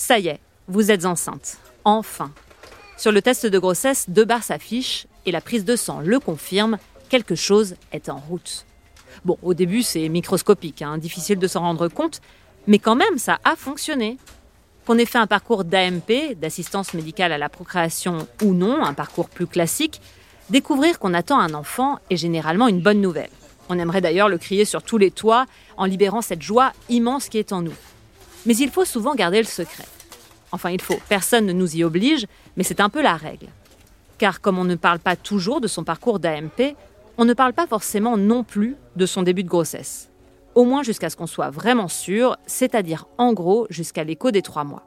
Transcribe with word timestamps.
Ça 0.00 0.18
y 0.18 0.28
est, 0.28 0.40
vous 0.66 0.90
êtes 0.90 1.04
enceinte. 1.04 1.58
Enfin. 1.84 2.32
Sur 2.96 3.12
le 3.12 3.20
test 3.20 3.44
de 3.44 3.58
grossesse, 3.58 4.08
deux 4.08 4.24
barres 4.24 4.42
s'affichent 4.42 5.06
et 5.26 5.30
la 5.30 5.42
prise 5.42 5.66
de 5.66 5.76
sang 5.76 6.00
le 6.02 6.18
confirme, 6.18 6.78
quelque 7.10 7.34
chose 7.34 7.74
est 7.92 8.08
en 8.08 8.16
route. 8.16 8.64
Bon, 9.26 9.36
au 9.42 9.52
début, 9.52 9.82
c'est 9.82 10.08
microscopique, 10.08 10.80
hein, 10.80 10.96
difficile 10.96 11.38
de 11.38 11.46
s'en 11.46 11.60
rendre 11.60 11.88
compte, 11.88 12.22
mais 12.66 12.78
quand 12.78 12.96
même, 12.96 13.18
ça 13.18 13.40
a 13.44 13.56
fonctionné. 13.56 14.16
Qu'on 14.86 14.96
ait 14.96 15.04
fait 15.04 15.18
un 15.18 15.26
parcours 15.26 15.64
d'AMP, 15.64 16.34
d'assistance 16.34 16.94
médicale 16.94 17.32
à 17.32 17.38
la 17.38 17.50
procréation 17.50 18.26
ou 18.42 18.54
non, 18.54 18.82
un 18.82 18.94
parcours 18.94 19.28
plus 19.28 19.46
classique, 19.46 20.00
découvrir 20.48 20.98
qu'on 20.98 21.12
attend 21.12 21.38
un 21.38 21.52
enfant 21.52 21.98
est 22.08 22.16
généralement 22.16 22.68
une 22.68 22.80
bonne 22.80 23.02
nouvelle. 23.02 23.30
On 23.68 23.78
aimerait 23.78 24.00
d'ailleurs 24.00 24.30
le 24.30 24.38
crier 24.38 24.64
sur 24.64 24.82
tous 24.82 24.96
les 24.96 25.10
toits 25.10 25.44
en 25.76 25.84
libérant 25.84 26.22
cette 26.22 26.40
joie 26.40 26.72
immense 26.88 27.28
qui 27.28 27.36
est 27.36 27.52
en 27.52 27.60
nous. 27.60 27.76
Mais 28.46 28.56
il 28.56 28.70
faut 28.70 28.84
souvent 28.84 29.14
garder 29.14 29.38
le 29.38 29.44
secret. 29.44 29.84
Enfin, 30.52 30.70
il 30.70 30.80
faut, 30.80 30.98
personne 31.08 31.46
ne 31.46 31.52
nous 31.52 31.76
y 31.76 31.84
oblige, 31.84 32.26
mais 32.56 32.64
c'est 32.64 32.80
un 32.80 32.88
peu 32.88 33.02
la 33.02 33.16
règle. 33.16 33.46
Car 34.18 34.40
comme 34.40 34.58
on 34.58 34.64
ne 34.64 34.74
parle 34.74 34.98
pas 34.98 35.16
toujours 35.16 35.60
de 35.60 35.68
son 35.68 35.84
parcours 35.84 36.18
d'AMP, 36.18 36.74
on 37.18 37.24
ne 37.24 37.34
parle 37.34 37.52
pas 37.52 37.66
forcément 37.66 38.16
non 38.16 38.44
plus 38.44 38.76
de 38.96 39.06
son 39.06 39.22
début 39.22 39.44
de 39.44 39.48
grossesse. 39.48 40.10
Au 40.54 40.64
moins 40.64 40.82
jusqu'à 40.82 41.10
ce 41.10 41.16
qu'on 41.16 41.26
soit 41.26 41.50
vraiment 41.50 41.88
sûr, 41.88 42.36
c'est-à-dire 42.46 43.06
en 43.18 43.32
gros 43.32 43.66
jusqu'à 43.70 44.04
l'écho 44.04 44.30
des 44.30 44.42
trois 44.42 44.64
mois. 44.64 44.82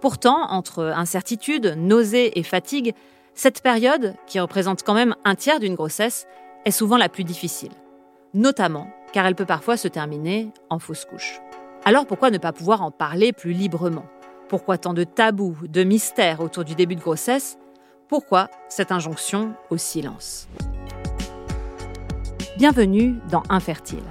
Pourtant, 0.00 0.50
entre 0.50 0.84
incertitude, 0.84 1.74
nausée 1.76 2.38
et 2.38 2.44
fatigue, 2.44 2.94
cette 3.34 3.62
période, 3.62 4.14
qui 4.26 4.38
représente 4.38 4.84
quand 4.84 4.94
même 4.94 5.16
un 5.24 5.34
tiers 5.34 5.58
d'une 5.58 5.74
grossesse, 5.74 6.26
est 6.64 6.70
souvent 6.70 6.96
la 6.96 7.08
plus 7.08 7.24
difficile. 7.24 7.72
Notamment 8.34 8.88
car 9.12 9.26
elle 9.26 9.34
peut 9.34 9.46
parfois 9.46 9.76
se 9.76 9.88
terminer 9.88 10.50
en 10.70 10.78
fausse 10.78 11.04
couche. 11.04 11.40
Alors 11.84 12.06
pourquoi 12.06 12.30
ne 12.30 12.38
pas 12.38 12.52
pouvoir 12.52 12.82
en 12.82 12.90
parler 12.90 13.32
plus 13.32 13.52
librement? 13.52 14.04
Pourquoi 14.48 14.78
tant 14.78 14.94
de 14.94 15.04
tabous, 15.04 15.56
de 15.68 15.84
mystères 15.84 16.40
autour 16.40 16.64
du 16.64 16.74
début 16.74 16.96
de 16.96 17.00
grossesse? 17.00 17.56
Pourquoi 18.08 18.48
cette 18.68 18.92
injonction 18.92 19.54
au 19.70 19.76
silence? 19.76 20.48
Bienvenue 22.58 23.14
dans 23.30 23.42
Infertile. 23.48 24.02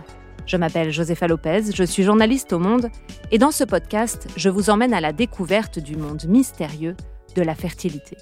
Je 0.46 0.58
m'appelle 0.58 0.92
Josefa 0.92 1.28
Lopez, 1.28 1.72
je 1.74 1.84
suis 1.84 2.04
journaliste 2.04 2.54
au 2.54 2.60
Monde 2.60 2.90
et 3.32 3.38
dans 3.38 3.52
ce 3.52 3.66
podcast, 3.66 4.28
je 4.38 4.50
vous 4.50 4.70
emmène 4.70 4.94
à 4.94 5.02
la 5.02 5.12
découverte 5.12 5.78
du 5.78 5.98
monde 5.98 6.24
mystérieux 6.28 6.96
de 7.36 7.42
la 7.42 7.54
fertilité. 7.54 8.18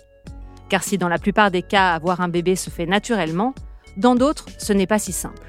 Car 0.70 0.84
si 0.84 0.98
dans 0.98 1.10
la 1.10 1.20
plupart 1.20 1.52
des 1.52 1.62
cas 1.62 1.94
avoir 1.94 2.20
un 2.22 2.30
bébé 2.30 2.56
se 2.56 2.72
fait 2.72 2.88
naturellement, 2.88 3.54
dans 3.96 4.16
d'autres, 4.16 4.48
ce 4.58 4.74
n'est 4.74 4.88
pas 4.88 5.00
si 5.00 5.12
simple. 5.12 5.48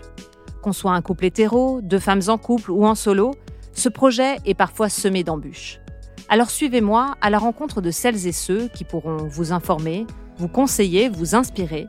Qu'on 0.62 0.72
soit 0.72 0.92
un 0.92 1.02
couple 1.02 1.24
hétéro, 1.24 1.80
deux 1.80 1.98
femmes 1.98 2.22
en 2.28 2.36
couple 2.36 2.70
ou 2.70 2.86
en 2.86 2.94
solo, 2.94 3.34
ce 3.76 3.90
projet 3.90 4.38
est 4.46 4.54
parfois 4.54 4.88
semé 4.88 5.22
d'embûches. 5.22 5.80
Alors 6.28 6.50
suivez-moi 6.50 7.14
à 7.20 7.30
la 7.30 7.38
rencontre 7.38 7.80
de 7.80 7.90
celles 7.90 8.26
et 8.26 8.32
ceux 8.32 8.68
qui 8.68 8.84
pourront 8.84 9.28
vous 9.28 9.52
informer, 9.52 10.06
vous 10.38 10.48
conseiller, 10.48 11.08
vous 11.08 11.34
inspirer. 11.34 11.86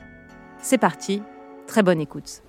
C'est 0.61 0.77
parti, 0.77 1.21
très 1.65 1.83
bonne 1.83 2.01
écoute. 2.01 2.43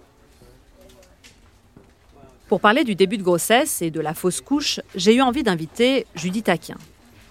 Pour 2.49 2.61
parler 2.61 2.83
du 2.83 2.95
début 2.95 3.17
de 3.17 3.23
grossesse 3.23 3.81
et 3.81 3.91
de 3.91 4.01
la 4.01 4.13
fausse 4.13 4.41
couche, 4.41 4.81
j'ai 4.95 5.15
eu 5.15 5.23
envie 5.23 5.45
d'inviter 5.45 6.07
Judith 6.15 6.49
Aquin. 6.49 6.77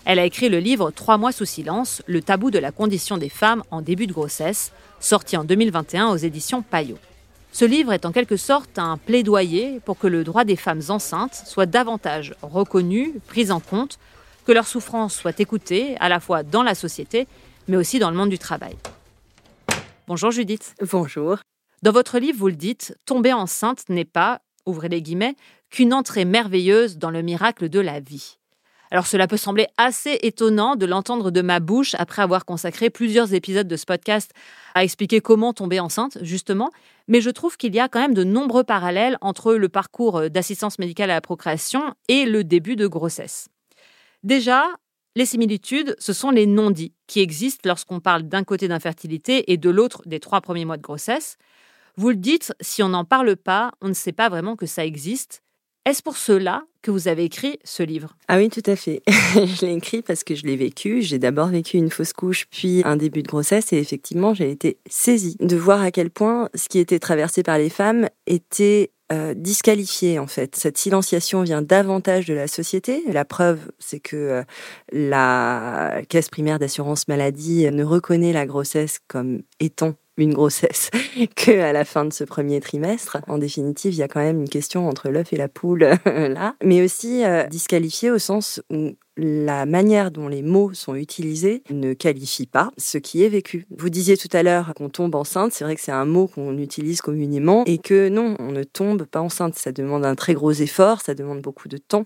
Elle 0.05 0.19
a 0.19 0.25
écrit 0.25 0.47
le 0.47 0.59
livre 0.59 0.91
Trois 0.91 1.17
mois 1.17 1.33
sous 1.33 1.45
silence, 1.45 2.01
le 2.07 2.21
tabou 2.21 2.51
de 2.51 2.59
la 2.59 2.71
condition 2.71 3.17
des 3.17 3.29
femmes 3.29 3.63
en 3.69 3.81
début 3.81 4.07
de 4.07 4.13
grossesse, 4.13 4.71
sorti 5.01 5.35
en 5.35 5.43
2021 5.43 6.07
aux 6.07 6.17
éditions 6.17 6.61
Payot. 6.61 6.97
Ce 7.51 7.65
livre 7.65 7.93
est 7.93 8.05
en 8.05 8.11
quelque 8.11 8.37
sorte 8.37 8.77
un 8.77 8.97
plaidoyer 8.97 9.79
pour 9.79 9.97
que 9.97 10.07
le 10.07 10.23
droit 10.23 10.43
des 10.43 10.55
femmes 10.55 10.81
enceintes 10.89 11.43
soit 11.45 11.65
davantage 11.65 12.35
reconnu, 12.41 13.13
pris 13.27 13.51
en 13.51 13.59
compte, 13.59 13.97
que 14.45 14.51
leur 14.51 14.67
souffrance 14.67 15.15
soit 15.15 15.39
écoutée 15.39 15.97
à 15.99 16.07
la 16.07 16.19
fois 16.19 16.43
dans 16.43 16.63
la 16.63 16.75
société, 16.75 17.27
mais 17.67 17.77
aussi 17.77 17.99
dans 17.99 18.11
le 18.11 18.17
monde 18.17 18.29
du 18.29 18.39
travail. 18.39 18.75
Bonjour 20.07 20.31
Judith. 20.31 20.75
Bonjour. 20.91 21.39
Dans 21.83 21.91
votre 21.91 22.17
livre, 22.17 22.39
vous 22.39 22.47
le 22.47 22.55
dites, 22.55 22.97
tomber 23.05 23.33
enceinte 23.33 23.89
n'est 23.89 24.05
pas, 24.05 24.41
ouvrez 24.65 24.89
les 24.89 25.01
guillemets, 25.01 25.35
qu'une 25.69 25.93
entrée 25.93 26.25
merveilleuse 26.25 26.97
dans 26.97 27.11
le 27.11 27.21
miracle 27.21 27.69
de 27.69 27.79
la 27.79 27.99
vie. 27.99 28.37
Alors 28.91 29.07
cela 29.07 29.27
peut 29.27 29.37
sembler 29.37 29.67
assez 29.77 30.19
étonnant 30.21 30.75
de 30.75 30.85
l'entendre 30.85 31.31
de 31.31 31.41
ma 31.41 31.59
bouche 31.59 31.95
après 31.99 32.21
avoir 32.21 32.45
consacré 32.45 32.89
plusieurs 32.89 33.33
épisodes 33.33 33.67
de 33.67 33.75
ce 33.75 33.85
podcast 33.85 34.31
à 34.75 34.83
expliquer 34.83 35.19
comment 35.19 35.53
tomber 35.53 35.79
enceinte, 35.79 36.17
justement, 36.21 36.71
mais 37.07 37.21
je 37.21 37.29
trouve 37.29 37.57
qu'il 37.57 37.75
y 37.75 37.79
a 37.79 37.89
quand 37.89 37.99
même 37.99 38.13
de 38.13 38.23
nombreux 38.23 38.63
parallèles 38.63 39.17
entre 39.21 39.53
le 39.55 39.69
parcours 39.69 40.29
d'assistance 40.29 40.79
médicale 40.79 41.11
à 41.11 41.15
la 41.15 41.21
procréation 41.21 41.93
et 42.07 42.25
le 42.25 42.43
début 42.43 42.75
de 42.75 42.87
grossesse. 42.87 43.49
Déjà, 44.23 44.65
les 45.15 45.25
similitudes, 45.25 45.95
ce 45.99 46.13
sont 46.13 46.29
les 46.29 46.45
non-dits 46.45 46.93
qui 47.07 47.21
existent 47.21 47.67
lorsqu'on 47.67 47.99
parle 47.99 48.23
d'un 48.23 48.43
côté 48.43 48.67
d'infertilité 48.67 49.51
et 49.51 49.57
de 49.57 49.69
l'autre 49.69 50.03
des 50.05 50.19
trois 50.19 50.41
premiers 50.41 50.65
mois 50.65 50.77
de 50.77 50.81
grossesse. 50.83 51.37
Vous 51.95 52.09
le 52.09 52.15
dites, 52.15 52.53
si 52.61 52.83
on 52.83 52.89
n'en 52.89 53.03
parle 53.03 53.35
pas, 53.35 53.71
on 53.81 53.87
ne 53.87 53.93
sait 53.93 54.11
pas 54.11 54.29
vraiment 54.29 54.55
que 54.55 54.67
ça 54.67 54.85
existe. 54.85 55.41
Est-ce 55.87 56.03
pour 56.03 56.17
cela 56.17 56.63
que 56.81 56.91
vous 56.91 57.07
avez 57.07 57.23
écrit 57.23 57.59
ce 57.63 57.81
livre? 57.81 58.17
Ah 58.27 58.35
oui, 58.35 58.49
tout 58.49 58.63
à 58.65 58.75
fait. 58.75 59.01
je 59.07 59.65
l'ai 59.65 59.73
écrit 59.73 60.01
parce 60.01 60.25
que 60.25 60.35
je 60.35 60.45
l'ai 60.45 60.57
vécu. 60.57 61.01
J'ai 61.01 61.17
d'abord 61.17 61.47
vécu 61.47 61.77
une 61.77 61.89
fausse 61.89 62.11
couche, 62.11 62.45
puis 62.51 62.81
un 62.83 62.97
début 62.97 63.23
de 63.23 63.27
grossesse, 63.29 63.71
et 63.71 63.77
effectivement, 63.77 64.33
j'ai 64.33 64.51
été 64.51 64.79
saisie 64.89 65.37
de 65.39 65.55
voir 65.55 65.81
à 65.81 65.91
quel 65.91 66.09
point 66.09 66.49
ce 66.55 66.67
qui 66.67 66.79
était 66.79 66.99
traversé 66.99 67.41
par 67.41 67.57
les 67.57 67.69
femmes 67.69 68.09
était 68.25 68.91
euh, 69.13 69.33
disqualifié 69.33 70.19
en 70.19 70.27
fait. 70.27 70.57
Cette 70.57 70.77
silenciation 70.77 71.41
vient 71.41 71.61
davantage 71.61 72.25
de 72.25 72.33
la 72.33 72.47
société. 72.47 73.03
La 73.07 73.23
preuve, 73.23 73.71
c'est 73.79 74.01
que 74.01 74.17
euh, 74.17 74.43
la 74.91 76.01
caisse 76.09 76.27
primaire 76.27 76.59
d'assurance 76.59 77.07
maladie 77.07 77.71
ne 77.71 77.85
reconnaît 77.85 78.33
la 78.33 78.45
grossesse 78.45 78.99
comme 79.07 79.41
étant 79.61 79.93
une 80.17 80.33
grossesse 80.33 80.89
que 81.35 81.59
à 81.59 81.73
la 81.73 81.85
fin 81.85 82.05
de 82.05 82.13
ce 82.13 82.23
premier 82.23 82.59
trimestre. 82.59 83.17
En 83.27 83.37
définitive, 83.37 83.93
il 83.93 83.97
y 83.97 84.03
a 84.03 84.07
quand 84.07 84.19
même 84.19 84.41
une 84.41 84.49
question 84.49 84.87
entre 84.87 85.09
l'œuf 85.09 85.33
et 85.33 85.37
la 85.37 85.47
poule 85.47 85.89
là, 86.05 86.55
mais 86.63 86.83
aussi 86.83 87.23
euh, 87.23 87.43
disqualifié 87.47 88.11
au 88.11 88.19
sens 88.19 88.61
où 88.71 88.93
la 89.17 89.65
manière 89.65 90.11
dont 90.11 90.27
les 90.27 90.43
mots 90.43 90.73
sont 90.73 90.93
utilisés 90.93 91.63
ne 91.71 91.93
qualifie 91.93 92.45
pas 92.45 92.71
ce 92.77 92.99
qui 92.99 93.23
est 93.23 93.29
vécu. 93.29 93.65
Vous 93.75 93.89
disiez 93.89 94.15
tout 94.15 94.29
à 94.31 94.43
l'heure 94.43 94.73
qu'on 94.75 94.89
tombe 94.89 95.15
enceinte, 95.15 95.53
c'est 95.53 95.63
vrai 95.63 95.75
que 95.75 95.81
c'est 95.81 95.91
un 95.91 96.05
mot 96.05 96.27
qu'on 96.27 96.57
utilise 96.57 97.01
communément 97.01 97.63
et 97.65 97.79
que 97.79 98.09
non, 98.09 98.35
on 98.39 98.51
ne 98.51 98.63
tombe 98.63 99.05
pas 99.05 99.19
enceinte. 99.19 99.55
Ça 99.55 99.71
demande 99.71 100.05
un 100.05 100.15
très 100.15 100.35
gros 100.35 100.51
effort, 100.51 101.01
ça 101.01 101.15
demande 101.15 101.41
beaucoup 101.41 101.67
de 101.67 101.77
temps. 101.77 102.05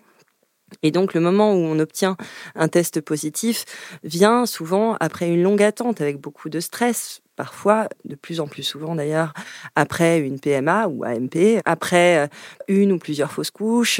Et 0.84 0.92
donc 0.92 1.14
le 1.14 1.20
moment 1.20 1.54
où 1.54 1.58
on 1.58 1.80
obtient 1.80 2.16
un 2.56 2.68
test 2.68 3.02
positif 3.02 3.66
vient 4.04 4.46
souvent 4.46 4.96
après 5.00 5.30
une 5.30 5.44
longue 5.44 5.62
attente 5.62 6.00
avec 6.00 6.18
beaucoup 6.18 6.50
de 6.50 6.62
stress, 6.62 7.22
parfois, 7.42 7.88
de 8.06 8.14
plus 8.14 8.40
en 8.40 8.46
plus 8.46 8.62
souvent 8.62 8.94
d'ailleurs, 8.94 9.34
après 9.76 10.20
une 10.20 10.40
PMA 10.40 10.86
ou 10.90 11.04
AMP, 11.04 11.60
après 11.66 12.20
euh, 12.20 12.28
une 12.68 12.92
ou 12.92 13.00
plusieurs 13.00 13.32
fausses 13.32 13.50
couches, 13.50 14.00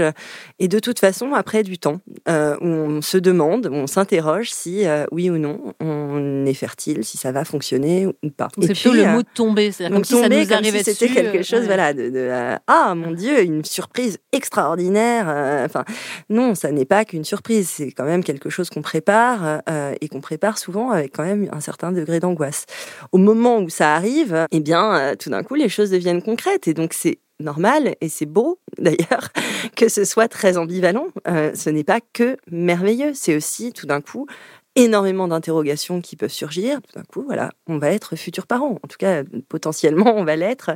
et 0.60 0.68
de 0.68 0.78
toute 0.78 1.00
façon 1.00 1.34
après 1.34 1.64
du 1.64 1.80
temps 1.80 2.02
euh, 2.30 2.56
où 2.62 2.68
on 2.68 3.02
se 3.02 3.18
demande, 3.18 3.68
on 3.72 3.88
s'interroge 3.88 4.52
si 4.52 4.86
euh, 4.86 5.08
oui 5.12 5.32
ou 5.32 5.40
non 5.40 5.74
on 5.80 6.46
est 6.46 6.54
fertile, 6.54 7.04
si 7.04 7.18
ça 7.18 7.32
va 7.32 7.44
fonctionner 7.44 8.06
ou 8.06 8.30
pas. 8.30 8.50
C'est 8.62 8.74
plutôt 8.74 8.94
le 8.94 9.08
mot 9.08 9.24
de 9.24 9.28
tomber, 9.34 9.72
c'est 9.72 9.90
comme 9.90 10.04
si 10.04 10.14
ça 10.14 10.30
nous 10.30 10.54
arrivait 10.54 10.84
si 10.84 10.94
c'était 10.94 11.12
quelque 11.12 11.42
chose, 11.42 11.66
voilà, 11.66 11.96
de, 11.96 12.30
ah 12.68 12.94
mon 12.94 13.10
Dieu, 13.10 13.42
une 13.42 13.66
surprise 13.66 14.20
extraordinaire. 14.32 15.26
Enfin 15.66 15.84
non, 16.30 16.54
ça 16.54 16.72
n'est 16.72 16.86
pas 16.86 17.06
qu'une 17.06 17.24
surprise, 17.24 17.68
c'est 17.70 17.92
quand 17.92 18.06
même 18.06 18.24
quelque 18.24 18.52
chose 18.52 18.70
qu'on 18.70 18.84
prépare 18.84 19.64
et 20.00 20.10
qu'on 20.10 20.22
prépare 20.22 20.60
souvent 20.60 20.92
avec 20.92 21.12
quand 21.16 21.26
même 21.26 21.50
un 21.52 21.60
certain 21.60 21.92
degré 21.92 22.20
d'angoisse. 22.20 22.68
Au 23.12 23.18
moment 23.34 23.60
où 23.60 23.70
ça 23.70 23.96
arrive, 23.96 24.48
eh 24.52 24.60
bien, 24.60 24.96
euh, 24.96 25.16
tout 25.16 25.30
d'un 25.30 25.44
coup, 25.44 25.56
les 25.56 25.70
choses 25.70 25.90
deviennent 25.90 26.22
concrètes. 26.22 26.68
Et 26.68 26.74
donc, 26.74 26.94
c'est 26.94 27.20
normal 27.40 27.96
et 28.02 28.10
c'est 28.10 28.28
beau 28.28 28.60
d'ailleurs 28.78 29.30
que 29.76 29.90
ce 29.90 30.06
soit 30.06 30.28
très 30.28 30.58
ambivalent. 30.58 31.08
Euh, 31.28 31.52
ce 31.56 31.70
n'est 31.70 31.84
pas 31.84 32.00
que 32.14 32.38
merveilleux, 32.50 33.14
c'est 33.14 33.36
aussi 33.36 33.74
tout 33.74 33.88
d'un 33.88 34.02
coup 34.02 34.28
énormément 34.76 35.28
d'interrogations 35.28 36.02
qui 36.02 36.16
peuvent 36.16 36.32
surgir. 36.32 36.80
Tout 36.82 36.98
d'un 37.00 37.04
coup, 37.04 37.24
voilà, 37.26 37.52
on 37.68 37.78
va 37.78 37.92
être 37.92 38.16
futur 38.16 38.48
parent. 38.48 38.80
En 38.84 38.88
tout 38.88 38.98
cas, 38.98 39.24
potentiellement, 39.50 40.16
on 40.16 40.24
va 40.24 40.36
l'être 40.36 40.72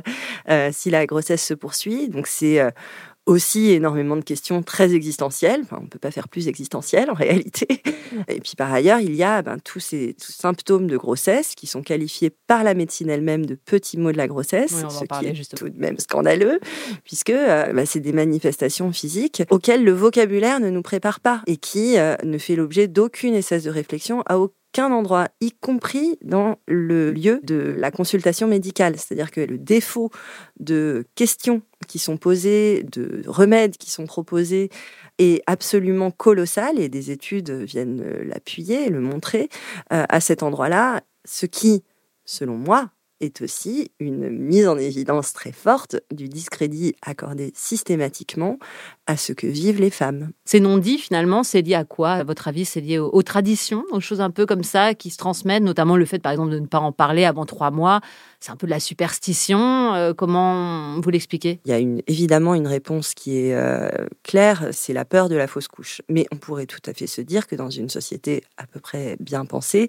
euh, 0.50 0.70
si 0.72 0.90
la 0.90 1.06
grossesse 1.06 1.44
se 1.44 1.54
poursuit. 1.54 2.08
Donc, 2.08 2.26
c'est 2.26 2.60
aussi 3.26 3.70
énormément 3.70 4.16
de 4.16 4.22
questions 4.22 4.62
très 4.62 4.94
existentielles. 4.94 5.60
Enfin, 5.64 5.78
on 5.80 5.84
ne 5.84 5.88
peut 5.88 5.98
pas 5.98 6.12
faire 6.12 6.28
plus 6.28 6.48
existentiel 6.48 7.10
en 7.10 7.14
réalité. 7.26 7.82
Et 8.28 8.40
puis 8.40 8.54
par 8.56 8.72
ailleurs, 8.72 9.00
il 9.00 9.14
y 9.14 9.22
a 9.22 9.42
ben, 9.42 9.58
tous 9.58 9.80
ces 9.80 10.14
symptômes 10.18 10.86
de 10.86 10.96
grossesse 10.96 11.54
qui 11.54 11.66
sont 11.66 11.82
qualifiés 11.82 12.30
par 12.46 12.64
la 12.64 12.74
médecine 12.74 13.10
elle-même 13.10 13.44
de 13.44 13.56
petits 13.56 13.98
mots 13.98 14.12
de 14.12 14.16
la 14.16 14.28
grossesse, 14.28 14.72
ce 14.72 15.04
qui 15.20 15.26
est 15.26 15.56
tout 15.56 15.68
de 15.68 15.78
même 15.78 15.98
scandaleux, 15.98 16.60
puisque 17.04 17.30
euh, 17.30 17.72
ben, 17.72 17.84
c'est 17.84 18.00
des 18.00 18.12
manifestations 18.12 18.92
physiques 18.92 19.42
auxquelles 19.50 19.84
le 19.84 19.92
vocabulaire 19.92 20.60
ne 20.60 20.70
nous 20.70 20.82
prépare 20.82 21.20
pas 21.20 21.42
et 21.46 21.56
qui 21.56 21.98
euh, 21.98 22.14
ne 22.22 22.38
fait 22.38 22.56
l'objet 22.56 22.86
d'aucune 22.88 23.34
espèce 23.34 23.64
de 23.64 23.70
réflexion 23.70 24.22
à 24.26 24.38
aucun 24.38 24.54
endroit, 24.84 25.28
y 25.40 25.52
compris 25.52 26.18
dans 26.22 26.58
le 26.66 27.10
lieu 27.10 27.40
de 27.42 27.74
la 27.76 27.90
consultation 27.90 28.46
médicale. 28.46 28.96
C'est-à-dire 28.96 29.30
que 29.30 29.40
le 29.40 29.58
défaut 29.58 30.10
de 30.60 31.06
questions 31.14 31.62
qui 31.88 31.98
sont 31.98 32.16
posées, 32.16 32.82
de 32.84 33.22
remèdes 33.26 33.76
qui 33.76 33.90
sont 33.90 34.06
proposés 34.06 34.70
est 35.18 35.42
absolument 35.46 36.10
colossal 36.10 36.78
et 36.78 36.88
des 36.88 37.10
études 37.10 37.50
viennent 37.50 38.04
l'appuyer, 38.24 38.88
le 38.88 39.00
montrer 39.00 39.48
euh, 39.92 40.04
à 40.08 40.20
cet 40.20 40.42
endroit-là, 40.42 41.02
ce 41.24 41.46
qui, 41.46 41.84
selon 42.24 42.56
moi, 42.56 42.90
est 43.20 43.40
aussi 43.42 43.90
une 44.00 44.28
mise 44.28 44.68
en 44.68 44.76
évidence 44.76 45.32
très 45.32 45.52
forte 45.52 45.96
du 46.12 46.28
discrédit 46.28 46.94
accordé 47.02 47.52
systématiquement 47.54 48.58
à 49.06 49.16
ce 49.16 49.32
que 49.32 49.46
vivent 49.46 49.80
les 49.80 49.90
femmes. 49.90 50.30
Ces 50.44 50.60
non-dits, 50.60 50.98
finalement, 50.98 51.42
c'est 51.42 51.62
lié 51.62 51.74
à 51.74 51.84
quoi? 51.84 52.10
À 52.10 52.24
votre 52.24 52.48
avis, 52.48 52.64
c'est 52.64 52.80
lié 52.80 52.98
aux, 52.98 53.22
traditions, 53.22 53.84
aux 53.90 54.00
choses 54.00 54.20
un 54.20 54.30
peu 54.30 54.46
comme 54.46 54.64
ça 54.64 54.94
qui 54.94 55.10
se 55.10 55.16
transmettent, 55.16 55.62
notamment 55.62 55.96
le 55.96 56.04
fait, 56.04 56.18
par 56.18 56.32
exemple, 56.32 56.50
de 56.50 56.58
ne 56.58 56.66
pas 56.66 56.80
en 56.80 56.92
parler 56.92 57.24
avant 57.24 57.46
trois 57.46 57.70
mois? 57.70 58.00
C'est 58.46 58.52
un 58.52 58.56
peu 58.56 58.68
de 58.68 58.70
la 58.70 58.78
superstition. 58.78 59.92
Euh, 59.94 60.14
comment 60.14 61.00
vous 61.00 61.10
l'expliquez? 61.10 61.58
Il 61.64 61.70
y 61.72 61.74
a 61.74 61.80
une, 61.80 62.00
évidemment 62.06 62.54
une 62.54 62.68
réponse 62.68 63.12
qui 63.12 63.38
est 63.38 63.54
euh, 63.56 63.88
claire, 64.22 64.68
c'est 64.70 64.92
la 64.92 65.04
peur 65.04 65.28
de 65.28 65.34
la 65.34 65.48
fausse 65.48 65.66
couche. 65.66 66.00
Mais 66.08 66.26
on 66.30 66.36
pourrait 66.36 66.66
tout 66.66 66.78
à 66.86 66.94
fait 66.94 67.08
se 67.08 67.20
dire 67.20 67.48
que 67.48 67.56
dans 67.56 67.70
une 67.70 67.88
société 67.88 68.44
à 68.56 68.68
peu 68.68 68.78
près 68.78 69.16
bien 69.18 69.46
pensée 69.46 69.88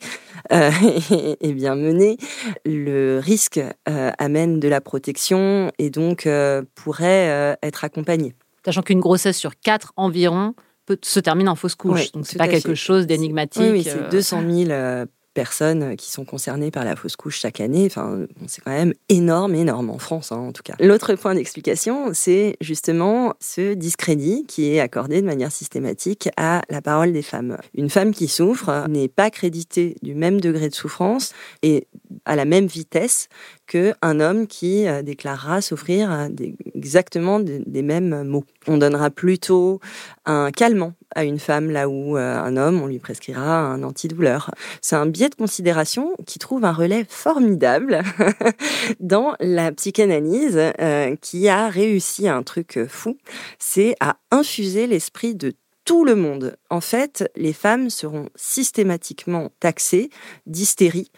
euh, 0.51 0.71
et 1.39 1.53
bien 1.53 1.75
menée, 1.75 2.17
le 2.65 3.19
risque 3.19 3.59
amène 3.85 4.59
de 4.59 4.67
la 4.67 4.81
protection 4.81 5.71
et 5.77 5.91
donc 5.91 6.27
pourrait 6.73 7.57
être 7.61 7.83
accompagné 7.83 8.33
sachant 8.65 8.81
qu'une 8.81 8.99
grossesse 8.99 9.37
sur 9.37 9.57
quatre 9.59 9.93
environ 9.97 10.55
peut, 10.87 10.97
se 11.03 11.19
termine 11.19 11.47
en 11.47 11.55
fausse 11.55 11.75
couche. 11.75 12.11
Donc, 12.11 12.25
c'est 12.25 12.37
pas 12.39 12.47
quelque 12.47 12.75
chose 12.75 13.05
d'énigmatique. 13.05 13.61
Oui, 13.71 13.83
c'est 13.83 14.09
200 14.09 14.41
000 14.49 15.05
personnes 15.37 15.95
qui 15.97 16.11
sont 16.11 16.25
concernées 16.25 16.71
par 16.71 16.83
la 16.83 16.95
fausse 16.95 17.15
couche 17.15 17.39
chaque 17.39 17.61
année. 17.61 17.85
Enfin, 17.85 18.25
c'est 18.47 18.63
quand 18.63 18.71
même 18.71 18.95
énorme, 19.07 19.53
énorme 19.53 19.91
en 19.91 19.99
France, 19.99 20.31
hein, 20.31 20.37
en 20.37 20.51
tout 20.51 20.63
cas. 20.63 20.73
L'autre 20.79 21.13
point 21.13 21.35
d'explication, 21.35 22.09
c'est 22.11 22.57
justement 22.59 23.35
ce 23.39 23.75
discrédit 23.75 24.45
qui 24.47 24.73
est 24.73 24.79
accordé 24.79 25.21
de 25.21 25.27
manière 25.27 25.51
systématique 25.51 26.27
à 26.37 26.63
la 26.71 26.81
parole 26.81 27.13
des 27.13 27.21
femmes. 27.21 27.59
Une 27.75 27.91
femme 27.91 28.15
qui 28.15 28.27
souffre 28.27 28.87
n'est 28.89 29.09
pas 29.09 29.29
créditée 29.29 29.95
du 30.01 30.15
même 30.15 30.41
degré 30.41 30.69
de 30.69 30.73
souffrance 30.73 31.33
et 31.61 31.85
à 32.25 32.35
la 32.35 32.45
même 32.45 32.65
vitesse 32.65 33.29
qu'un 33.67 34.19
homme 34.19 34.47
qui 34.47 34.87
euh, 34.87 35.01
déclarera 35.01 35.61
souffrir 35.61 36.29
exactement 36.73 37.39
des 37.39 37.81
mêmes 37.81 38.23
mots. 38.23 38.45
On 38.67 38.77
donnera 38.77 39.09
plutôt 39.09 39.79
un 40.25 40.51
calmant 40.51 40.93
à 41.15 41.23
une 41.23 41.39
femme 41.39 41.71
là 41.71 41.89
où 41.89 42.17
euh, 42.17 42.37
un 42.37 42.57
homme, 42.57 42.81
on 42.81 42.87
lui 42.87 42.99
prescrira 42.99 43.59
un 43.59 43.83
antidouleur. 43.83 44.51
C'est 44.81 44.95
un 44.95 45.05
biais 45.05 45.29
de 45.29 45.35
considération 45.35 46.13
qui 46.25 46.39
trouve 46.39 46.65
un 46.65 46.71
relais 46.71 47.05
formidable 47.09 48.01
dans 48.99 49.35
la 49.39 49.71
psychanalyse 49.71 50.59
euh, 50.79 51.15
qui 51.21 51.47
a 51.49 51.69
réussi 51.69 52.27
un 52.27 52.43
truc 52.43 52.79
fou, 52.87 53.17
c'est 53.59 53.95
à 53.99 54.17
infuser 54.31 54.87
l'esprit 54.87 55.35
de 55.35 55.53
tout 55.85 56.03
le 56.03 56.15
monde. 56.15 56.57
En 56.69 56.81
fait, 56.81 57.31
les 57.35 57.53
femmes 57.53 57.89
seront 57.89 58.27
systématiquement 58.35 59.51
taxées 59.59 60.09
d'hystérie 60.45 61.11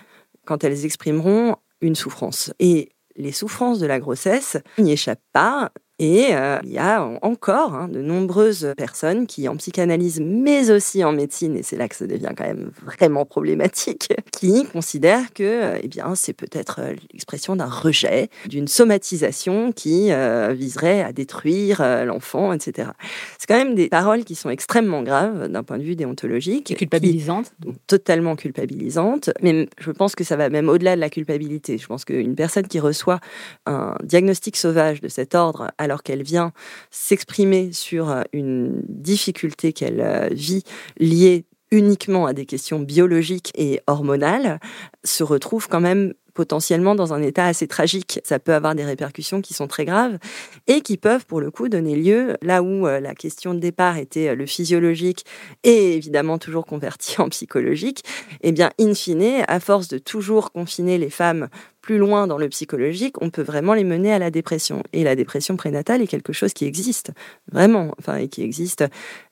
quand 0.46 0.64
elles 0.64 0.86
exprimeront 0.86 1.58
une 1.82 1.96
souffrance. 1.96 2.54
Et 2.60 2.90
les 3.16 3.32
souffrances 3.32 3.80
de 3.80 3.88
la 3.88 4.00
grossesse 4.00 4.58
n'y 4.78 4.92
échappent 4.92 5.20
pas. 5.34 5.72
Et 6.00 6.30
euh, 6.32 6.60
il 6.64 6.72
y 6.72 6.78
a 6.78 7.04
encore 7.22 7.76
hein, 7.76 7.90
de 7.90 8.02
nombreuses 8.02 8.74
personnes 8.78 9.28
qui, 9.28 9.50
en 9.50 9.58
psychanalyse, 9.58 10.22
mais 10.24 10.72
aussi 10.72 11.04
en 11.04 11.12
médecine, 11.12 11.58
et 11.58 11.64
c'est 11.64 11.76
là 11.76 11.90
que 11.90 11.96
ça 11.96 12.08
devient 12.08 12.32
quand 12.38 12.46
même 12.46 12.72
vraiment 12.82 13.26
problématique, 13.26 14.14
qui 14.32 14.66
considèrent 14.72 15.34
que 15.34 15.74
eh 15.84 15.88
bien, 15.90 16.16
c'est 16.16 16.32
peut-être 16.32 16.80
euh, 16.80 16.94
l'expression 17.12 17.58
d'un 17.58 17.66
rejet, 17.66 18.30
d'une 18.48 18.70
somatisation 18.70 19.74
qui 19.74 20.14
euh, 20.14 20.54
viserait 20.54 21.02
à 21.02 21.12
détruire 21.12 21.84
l'enfant, 22.06 22.54
etc. 22.54 22.92
C'est 23.38 23.48
quand 23.48 23.58
même 23.58 23.76
des 23.76 23.90
paroles 23.90 24.24
qui 24.24 24.36
sont 24.36 24.50
extrêmement 24.50 25.04
graves 25.04 25.50
d'un 25.50 25.64
point 25.64 25.78
de 25.78 25.84
vue 25.84 25.98
déontologique. 25.98 26.76
culpabilisantes. 26.78 27.52
Totalement 27.88 28.38
culpabilisantes. 28.38 29.32
Mais 29.42 29.68
je 29.80 29.92
pense 29.92 30.16
que 30.16 30.24
ça 30.24 30.38
va 30.38 30.50
même 30.50 30.70
au-delà 30.70 30.96
de 30.96 31.02
la 31.02 31.10
culpabilité. 31.10 31.78
Je 31.78 31.88
pense 31.88 32.06
qu'une 32.06 32.36
personne 32.36 32.68
qui 32.68 32.80
reçoit 32.80 33.20
un 33.66 33.96
diagnostic 34.04 34.56
sauvage 34.56 35.02
de 35.02 35.10
cet 35.10 35.36
ordre 35.36 35.72
à 35.78 35.89
alors 35.90 36.04
qu'elle 36.04 36.22
vient 36.22 36.54
s'exprimer 36.92 37.72
sur 37.74 38.10
euh, 38.10 38.22
une 38.32 38.84
difficulté 38.88 39.74
qu'elle 39.74 40.02
euh, 40.02 40.30
vit 40.32 40.64
liée 40.98 41.46
uniquement 41.72 42.28
à 42.28 42.34
des 42.34 42.46
questions 42.46 42.80
biologiques 42.80 43.52
et 43.56 43.80
hormonales, 43.88 44.60
se 45.04 45.24
retrouve 45.24 45.68
quand 45.68 45.82
même 45.82 46.14
potentiellement 46.34 46.96
dans 46.96 47.14
un 47.14 47.22
état 47.22 47.46
assez 47.46 47.68
tragique. 47.68 48.22
Ça 48.24 48.40
peut 48.40 48.54
avoir 48.54 48.76
des 48.76 48.86
répercussions 48.86 49.42
qui 49.42 49.54
sont 49.54 49.68
très 49.68 49.86
graves 49.86 50.20
et 50.68 50.82
qui 50.82 50.98
peuvent 50.98 51.26
pour 51.26 51.42
le 51.42 51.52
coup 51.52 51.70
donner 51.70 51.96
lieu, 51.96 52.38
là 52.42 52.62
où 52.62 52.88
euh, 52.88 53.00
la 53.00 53.16
question 53.16 53.54
de 53.56 53.60
départ 53.60 53.98
était 53.98 54.36
le 54.36 54.46
physiologique 54.46 55.26
et 55.64 55.96
évidemment 55.96 56.38
toujours 56.38 56.66
converti 56.66 57.16
en 57.22 57.30
psychologique, 57.30 58.04
eh 58.42 58.52
bien 58.52 58.70
in 58.80 58.94
fine, 58.94 59.44
à 59.48 59.60
force 59.60 59.88
de 59.88 59.98
toujours 59.98 60.52
confiner 60.52 60.98
les 60.98 61.10
femmes 61.10 61.50
plus 61.82 61.98
loin 61.98 62.28
dans 62.28 62.38
le 62.38 62.50
psychologique, 62.50 63.22
on 63.22 63.30
peut 63.30 63.42
vraiment 63.42 63.74
les 63.74 63.84
mener 63.84 64.12
à 64.12 64.20
la 64.20 64.32
dépression. 64.32 64.84
Et 64.94 65.04
la 65.04 65.16
dépression 65.16 65.56
prénatale 65.58 66.02
est 66.02 66.08
quelque 66.08 66.34
chose 66.34 66.54
qui 66.54 66.66
existe 66.66 67.12
vraiment, 67.52 67.94
enfin, 68.00 68.18
et 68.18 68.28
qui 68.28 68.44
existe 68.44 68.84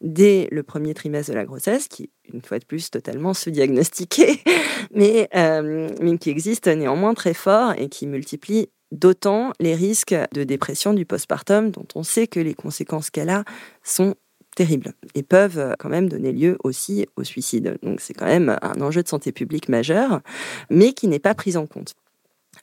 dès 0.02 0.48
le 0.52 0.64
premier 0.64 0.94
trimestre 0.94 1.32
de 1.32 1.38
la 1.38 1.46
grossesse, 1.46 1.88
qui 1.88 2.10
une 2.34 2.42
fois 2.42 2.60
de 2.60 2.66
plus 2.66 2.90
totalement 2.90 3.34
sous-diagnostiqué, 3.34 4.42
mais, 4.94 5.30
euh, 5.36 5.90
mais 6.02 6.18
qui 6.18 6.30
existe 6.30 6.68
néanmoins 6.68 7.14
très 7.14 7.34
fort 7.34 7.74
et 7.78 7.90
qui 7.90 8.08
multiplie 8.08 8.70
d'autant 8.92 9.52
les 9.60 9.76
risques 9.76 10.16
de 10.34 10.44
dépression 10.44 10.94
du 10.94 11.06
postpartum, 11.06 11.72
dont 11.72 11.88
on 11.96 12.04
sait 12.04 12.28
que 12.28 12.40
les 12.40 12.54
conséquences 12.54 13.10
qu'elle 13.10 13.30
a 13.30 13.44
sont 13.84 14.16
terribles 14.56 14.94
et 15.14 15.24
peuvent 15.24 15.76
quand 15.78 15.90
même 15.90 16.10
donner 16.10 16.32
lieu 16.32 16.58
aussi 16.64 17.06
au 17.16 17.24
suicide. 17.24 17.78
Donc 17.84 18.02
c'est 18.02 18.14
quand 18.14 18.26
même 18.26 18.58
un 18.62 18.82
enjeu 18.82 19.04
de 19.04 19.08
santé 19.08 19.32
publique 19.32 19.70
majeur, 19.70 20.22
mais 20.70 20.94
qui 20.94 21.08
n'est 21.08 21.20
pas 21.20 21.36
pris 21.36 21.58
en 21.58 21.68
compte. 21.68 21.94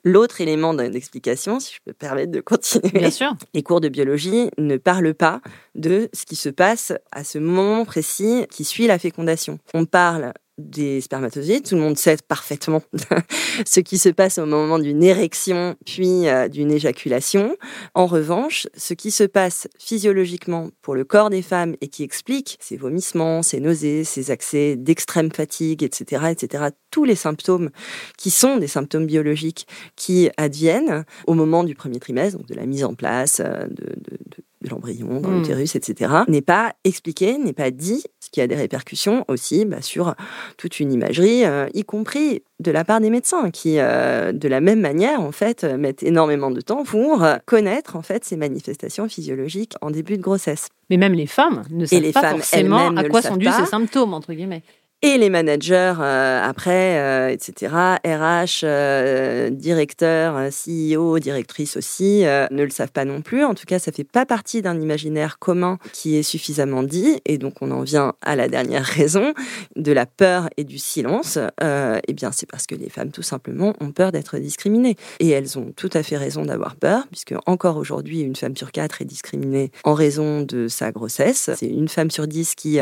L'autre 0.05 0.41
élément 0.43 0.75
d'explication, 0.75 1.61
si 1.61 1.73
je 1.75 1.79
peux 1.85 1.95
permettre 1.95 2.31
de 2.31 2.41
continuer, 2.41 2.91
Bien 2.91 3.11
sûr. 3.11 3.35
les 3.55 3.63
cours 3.63 3.81
de 3.81 3.89
biologie 3.89 4.51
ne 4.59 4.77
parlent 4.77 5.15
pas 5.15 5.41
de 5.75 6.11
ce 6.13 6.27
qui 6.27 6.37
se 6.37 6.51
passe 6.51 6.93
à 7.11 7.25
ce 7.25 7.39
moment 7.39 7.85
précis 7.87 8.47
qui 8.51 8.65
suit 8.65 8.87
la 8.87 8.99
fécondation. 8.99 9.59
On 9.73 9.87
parle 9.87 10.33
des 10.59 11.01
spermatozoïdes. 11.01 11.67
Tout 11.69 11.75
le 11.75 11.81
monde 11.81 11.99
sait 11.99 12.17
parfaitement 12.29 12.83
ce 13.67 13.81
qui 13.81 13.99
se 13.99 14.09
passe 14.09 14.39
au 14.39 14.47
moment 14.47 14.79
d'une 14.79 15.03
érection 15.03 15.77
puis 15.85 16.29
euh, 16.29 16.49
d'une 16.49 16.71
éjaculation. 16.71 17.57
En 17.95 18.07
revanche, 18.07 18.67
ce 18.77 18.95
qui 18.95 19.11
se 19.11 19.25
passe 19.25 19.69
physiologiquement 19.79 20.71
pour 20.83 20.95
le 20.95 21.05
corps 21.05 21.31
des 21.31 21.43
femmes 21.43 21.75
et 21.81 21.89
qui 21.89 22.03
explique 22.03 22.57
ces 22.61 22.77
vomissements, 22.77 23.43
ces 23.43 23.61
nausées, 23.61 24.05
ces 24.05 24.31
accès 24.31 24.77
d'extrême 24.77 25.33
fatigue, 25.33 25.83
etc., 25.83 26.27
etc., 26.31 26.65
tous 26.91 27.05
les 27.05 27.17
symptômes 27.17 27.71
qui 28.17 28.31
sont 28.31 28.57
des 28.57 28.69
symptômes 28.69 29.07
biologiques 29.07 29.67
qui 29.97 30.31
adviennent 30.37 31.05
au 31.27 31.35
moment 31.35 31.65
du 31.65 31.75
premier 31.75 31.99
trimestre, 31.99 32.39
donc 32.39 32.47
de 32.47 32.55
la 32.55 32.67
mise 32.67 32.85
en 32.85 32.95
place 32.95 33.41
euh, 33.41 33.67
de, 33.67 33.87
de, 33.97 34.19
de 34.37 34.45
de 34.65 34.71
l'embryon 34.71 35.21
dans 35.21 35.31
hmm. 35.31 35.39
l'utérus, 35.39 35.77
etc., 35.77 36.13
n'est 36.29 36.43
pas 36.43 36.73
expliqué, 36.85 37.39
n'est 37.39 37.53
pas 37.53 37.71
dit, 37.71 38.03
ce 38.21 38.31
qui 38.31 38.41
a 38.41 38.47
des 38.47 38.55
répercussions 38.55 39.25
aussi 39.29 39.65
bah, 39.65 39.83
sur 39.83 40.15
toute 40.57 40.81
une 40.81 40.93
imagerie, 40.93 41.45
euh, 41.45 41.69
y 41.75 41.85
compris 41.85 42.43
de 42.61 42.71
la 42.71 42.85
part 42.85 43.01
des 43.01 43.11
médecins, 43.11 43.51
qui, 43.51 43.79
euh, 43.79 44.33
de 44.33 44.49
la 44.49 44.61
même 44.61 44.81
manière, 44.81 45.21
en 45.21 45.33
fait, 45.33 45.65
mettent 45.65 46.03
énormément 46.03 46.51
de 46.51 46.61
temps 46.61 46.85
pour 46.85 47.27
connaître 47.47 47.97
en 47.97 48.03
fait 48.03 48.25
ces 48.25 48.37
manifestations 48.37 49.09
physiologiques 49.09 49.75
en 49.81 49.91
début 49.91 50.17
de 50.17 50.23
grossesse. 50.23 50.69
Mais 50.91 50.97
même 50.97 51.15
les 51.15 51.27
femmes 51.27 51.65
ne 51.71 51.85
savent 51.87 52.13
pas 52.13 52.31
forcément 52.31 52.97
à 52.97 53.05
quoi 53.05 53.23
sont 53.23 53.37
dus 53.37 53.49
ces 53.51 53.67
symptômes, 53.67 54.15
entre 54.15 54.33
guillemets. 54.33 54.63
Et 55.07 55.19
les 55.19 55.29
managers 55.29 55.93
euh, 56.01 56.43
après, 56.43 56.99
euh, 56.99 57.29
etc., 57.29 57.75
RH, 58.07 58.65
euh, 58.65 59.51
directeur, 59.51 60.49
CEO, 60.49 61.19
directrice 61.19 61.77
aussi, 61.77 62.23
ne 62.23 62.63
le 62.63 62.71
savent 62.71 62.91
pas 62.91 63.05
non 63.05 63.21
plus. 63.21 63.45
En 63.45 63.53
tout 63.53 63.67
cas, 63.67 63.79
ça 63.79 63.93
fait 63.93 64.03
pas 64.03 64.25
partie 64.25 64.63
d'un 64.63 64.81
imaginaire 64.81 65.39
commun 65.39 65.77
qui 65.93 66.17
est 66.17 66.23
suffisamment 66.23 66.83
dit. 66.83 67.21
Et 67.27 67.37
donc, 67.37 67.61
on 67.61 67.71
en 67.71 67.83
vient 67.83 68.15
à 68.23 68.35
la 68.35 68.49
dernière 68.49 68.83
raison 68.87 69.35
de 69.77 69.93
la 69.93 70.07
peur 70.07 70.49
et 70.57 70.65
du 70.65 70.79
silence. 70.79 71.39
eh 71.61 72.13
bien, 72.15 72.33
c'est 72.33 72.51
parce 72.51 72.67
que 72.67 72.75
les 72.75 72.89
femmes, 72.89 73.11
tout 73.11 73.21
simplement, 73.21 73.75
ont 73.81 73.93
peur 73.93 74.11
d'être 74.11 74.39
discriminées. 74.39 74.97
Et 75.21 75.29
elles 75.29 75.59
ont 75.59 75.71
tout 75.77 75.91
à 75.93 76.03
fait 76.03 76.17
raison 76.17 76.47
d'avoir 76.47 76.77
peur, 76.77 77.07
puisque 77.11 77.35
encore 77.45 77.77
aujourd'hui, 77.77 78.23
une 78.23 78.37
femme 78.37 78.57
sur 78.57 78.73
quatre 78.73 79.03
est 79.03 79.07
discriminée 79.07 79.71
en 79.85 79.93
raison 79.93 80.41
de 80.41 80.67
sa 80.67 80.93
grossesse. 80.93 81.51
C'est 81.59 81.67
une 81.67 81.89
femme 81.89 82.11
sur 82.11 82.27
dix 82.27 82.55
qui 82.55 82.79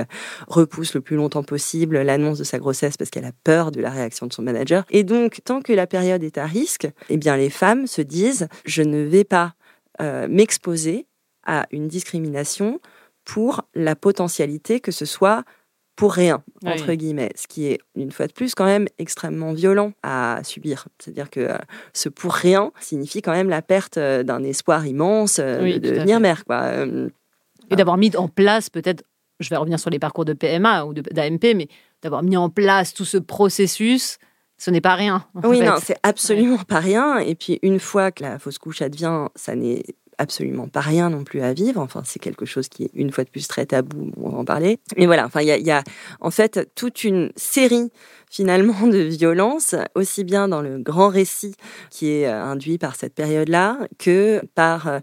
repousse 0.47 0.95
le 0.95 1.01
plus 1.01 1.17
longtemps 1.17 1.43
possible 1.43 2.01
la 2.12 2.12
l'annonce 2.13 2.39
de 2.39 2.45
sa 2.45 2.59
grossesse 2.59 2.97
parce 2.97 3.11
qu'elle 3.11 3.25
a 3.25 3.33
peur 3.45 3.71
de 3.71 3.81
la 3.81 3.91
réaction 3.91 4.27
de 4.27 4.33
son 4.33 4.43
manager. 4.43 4.85
Et 4.91 5.05
donc, 5.05 5.41
tant 5.45 5.61
que 5.61 5.73
la 5.73 5.87
période 5.87 6.23
est 6.23 6.39
à 6.39 6.47
risque, 6.47 6.89
eh 7.09 7.17
bien, 7.17 7.37
les 7.37 7.51
femmes 7.51 7.87
se 7.87 8.03
disent 8.03 8.49
je 8.65 8.83
ne 8.83 9.03
vais 9.03 9.25
pas 9.25 9.55
euh, 10.01 10.29
m'exposer 10.29 11.07
à 11.45 11.67
une 11.71 11.89
discrimination 11.89 12.81
pour 13.25 13.63
la 13.75 13.97
potentialité 13.97 14.81
que 14.81 14.93
ce 14.93 15.05
soit 15.05 15.45
pour 15.95 16.15
rien, 16.15 16.43
entre 16.65 16.95
guillemets, 16.95 17.33
ce 17.37 17.47
qui 17.47 17.67
est, 17.67 17.79
une 17.95 18.11
fois 18.11 18.27
de 18.27 18.33
plus, 18.33 18.55
quand 18.55 18.65
même 18.65 18.87
extrêmement 18.99 19.53
violent 19.53 19.93
à 20.03 20.41
subir. 20.43 20.89
C'est-à-dire 20.99 21.29
que 21.29 21.41
euh, 21.41 21.59
ce 21.93 22.09
pour 22.09 22.33
rien 22.33 22.73
signifie 22.81 23.21
quand 23.21 23.33
même 23.33 23.51
la 23.51 23.61
perte 23.61 23.99
euh, 23.99 24.23
d'un 24.23 24.43
espoir 24.43 24.87
immense 24.87 25.39
de 25.39 25.79
devenir 25.79 26.19
mère. 26.19 26.45
Quoi. 26.47 26.87
Et 27.71 27.77
d'avoir 27.77 27.99
mis 27.99 28.17
en 28.17 28.29
place 28.29 28.71
peut-être, 28.71 29.05
je 29.41 29.51
vais 29.51 29.57
revenir 29.57 29.79
sur 29.79 29.91
les 29.91 29.99
parcours 29.99 30.25
de 30.25 30.33
PMA 30.33 30.87
ou 30.87 30.95
d'AMP, 30.95 31.55
mais 31.55 31.69
d'avoir 32.03 32.23
mis 32.23 32.37
en 32.37 32.51
place 32.51 32.95
tout 32.95 33.05
ce 33.05 33.19
processus 33.19 34.19
ce 34.59 34.71
n'est 34.71 34.81
pas 34.81 34.95
rien. 34.95 35.27
Oui, 35.43 35.59
non, 35.59 35.75
c'est 35.83 35.97
absolument 36.05 36.59
pas 36.59 36.79
rien. 36.79 37.19
Et 37.19 37.35
puis, 37.35 37.59
une 37.63 37.81
fois 37.81 38.13
que 38.13 38.23
la 38.23 38.39
fausse 38.39 38.59
couche 38.59 38.81
advient, 38.81 39.27
ça 39.35 39.57
n'est 39.57 39.83
absolument 40.19 40.69
pas 40.69 40.81
rien 40.81 41.11
non 41.11 41.25
plus 41.25 41.41
à 41.41 41.53
vivre. 41.53 41.81
Enfin, 41.81 42.03
c'est 42.05 42.21
quelque 42.21 42.47
chose 42.47 42.69
qui 42.69 42.85
est 42.85 42.91
une 42.95 43.11
fois 43.11 43.25
de 43.25 43.31
plus 43.31 43.49
très 43.49 43.67
tabou. 43.67 44.13
On 44.17 44.29
va 44.29 44.39
en 44.39 44.45
parler. 44.45 44.79
Mais 44.97 45.07
voilà. 45.07 45.27
Enfin, 45.27 45.41
il 45.41 45.49
y 45.49 45.71
a, 45.73 45.83
en 46.21 46.31
fait 46.31 46.71
toute 46.77 47.03
une 47.03 47.33
série 47.35 47.91
finalement 48.33 48.87
de 48.87 48.99
violence, 48.99 49.75
aussi 49.95 50.25
bien 50.25 50.49
dans 50.49 50.63
le 50.63 50.79
grand 50.79 51.09
récit 51.09 51.55
qui 51.91 52.11
est 52.11 52.27
euh, 52.27 52.43
induit 52.43 52.79
par 52.79 52.97
cette 52.97 53.15
période-là, 53.15 53.77
que 53.99 54.43
par 54.55 54.89
euh, 54.89 55.01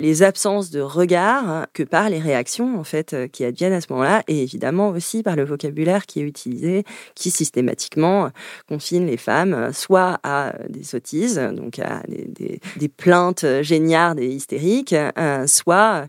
les 0.00 0.24
absences 0.24 0.70
de 0.70 0.80
regard, 0.80 1.68
que 1.74 1.84
par 1.84 2.10
les 2.10 2.18
réactions 2.18 2.78
en 2.78 2.82
fait 2.82 3.12
euh, 3.12 3.28
qui 3.28 3.44
adviennent 3.44 3.72
à 3.72 3.80
ce 3.80 3.86
moment-là, 3.90 4.24
et 4.26 4.42
évidemment 4.42 4.88
aussi 4.88 5.22
par 5.22 5.36
le 5.36 5.44
vocabulaire 5.44 6.06
qui 6.06 6.20
est 6.20 6.24
utilisé, 6.24 6.82
qui 7.14 7.30
systématiquement 7.30 8.30
confine 8.68 9.06
les 9.06 9.16
femmes 9.16 9.72
soit 9.72 10.18
à 10.24 10.52
des 10.68 10.82
sottises, 10.82 11.38
donc 11.54 11.78
à 11.78 12.02
des, 12.08 12.88
plaintes 12.88 13.44
géniardes 13.62 14.18
et 14.18 14.26
hystériques, 14.26 14.94
soit 15.46 16.06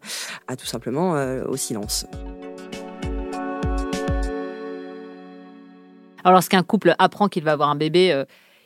à 0.47 0.55
tout 0.55 0.65
simplement 0.65 1.13
au 1.47 1.55
silence. 1.55 2.05
Alors, 6.23 6.33
lorsqu'un 6.33 6.63
couple 6.63 6.95
apprend 6.99 7.27
qu'il 7.27 7.43
va 7.43 7.51
avoir 7.51 7.69
un 7.69 7.75
bébé, 7.75 8.11
euh, 8.11 8.25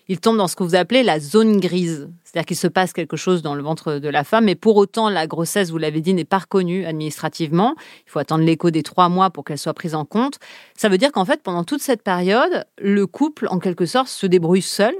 il 0.09 0.19
tombe 0.19 0.37
dans 0.37 0.47
ce 0.47 0.55
que 0.55 0.63
vous 0.63 0.75
appelez 0.75 1.03
la 1.03 1.19
zone 1.19 1.59
grise. 1.59 2.09
C'est-à-dire 2.23 2.45
qu'il 2.45 2.57
se 2.57 2.67
passe 2.67 2.93
quelque 2.93 3.17
chose 3.17 3.41
dans 3.41 3.55
le 3.55 3.63
ventre 3.63 3.95
de 3.95 4.09
la 4.09 4.23
femme, 4.23 4.45
mais 4.45 4.55
pour 4.55 4.77
autant, 4.77 5.09
la 5.09 5.27
grossesse, 5.27 5.69
vous 5.69 5.77
l'avez 5.77 6.01
dit, 6.01 6.13
n'est 6.13 6.25
pas 6.25 6.39
reconnue 6.39 6.85
administrativement. 6.85 7.75
Il 8.05 8.11
faut 8.11 8.19
attendre 8.19 8.43
l'écho 8.43 8.71
des 8.71 8.83
trois 8.83 9.09
mois 9.09 9.29
pour 9.29 9.43
qu'elle 9.43 9.57
soit 9.57 9.73
prise 9.73 9.95
en 9.95 10.05
compte. 10.05 10.39
Ça 10.75 10.87
veut 10.87 10.97
dire 10.97 11.11
qu'en 11.11 11.25
fait, 11.25 11.41
pendant 11.43 11.63
toute 11.63 11.81
cette 11.81 12.03
période, 12.03 12.65
le 12.79 13.05
couple, 13.05 13.47
en 13.49 13.59
quelque 13.59 13.85
sorte, 13.85 14.07
se 14.07 14.27
débrouille 14.27 14.61
seul. 14.61 14.95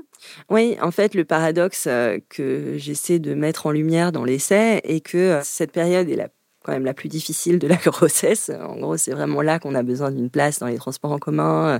Oui, 0.50 0.78
en 0.82 0.92
fait, 0.92 1.14
le 1.14 1.26
paradoxe 1.26 1.86
euh, 1.88 2.18
que 2.30 2.74
j'essaie 2.78 3.20
de 3.20 3.34
mettre 3.34 3.68
en 3.68 3.72
lumière 3.72 4.12
dans 4.12 4.24
l'essai 4.24 4.82
est 4.84 5.00
que 5.00 5.18
euh, 5.18 5.42
cette 5.44 5.72
période 5.72 6.10
est 6.10 6.16
la 6.16 6.28
quand 6.68 6.74
même 6.74 6.86
la 6.86 6.94
plus 6.94 7.10
difficile 7.10 7.58
de 7.58 7.68
la 7.68 7.76
grossesse. 7.86 8.52
En 8.52 8.76
gros, 8.76 8.98
c'est 8.98 9.12
vraiment 9.12 9.42
là 9.42 9.58
qu'on 9.58 9.74
a 9.74 9.84
besoin 9.84 10.12
d'une 10.12 10.30
place 10.30 10.60
dans 10.60 10.68
les 10.68 10.78
transports 10.78 11.14
en 11.14 11.20
commun. 11.20 11.80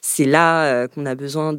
C'est 0.00 0.24
là 0.24 0.64
euh, 0.64 0.88
qu'on 0.88 1.06
a 1.06 1.14
besoin 1.14 1.54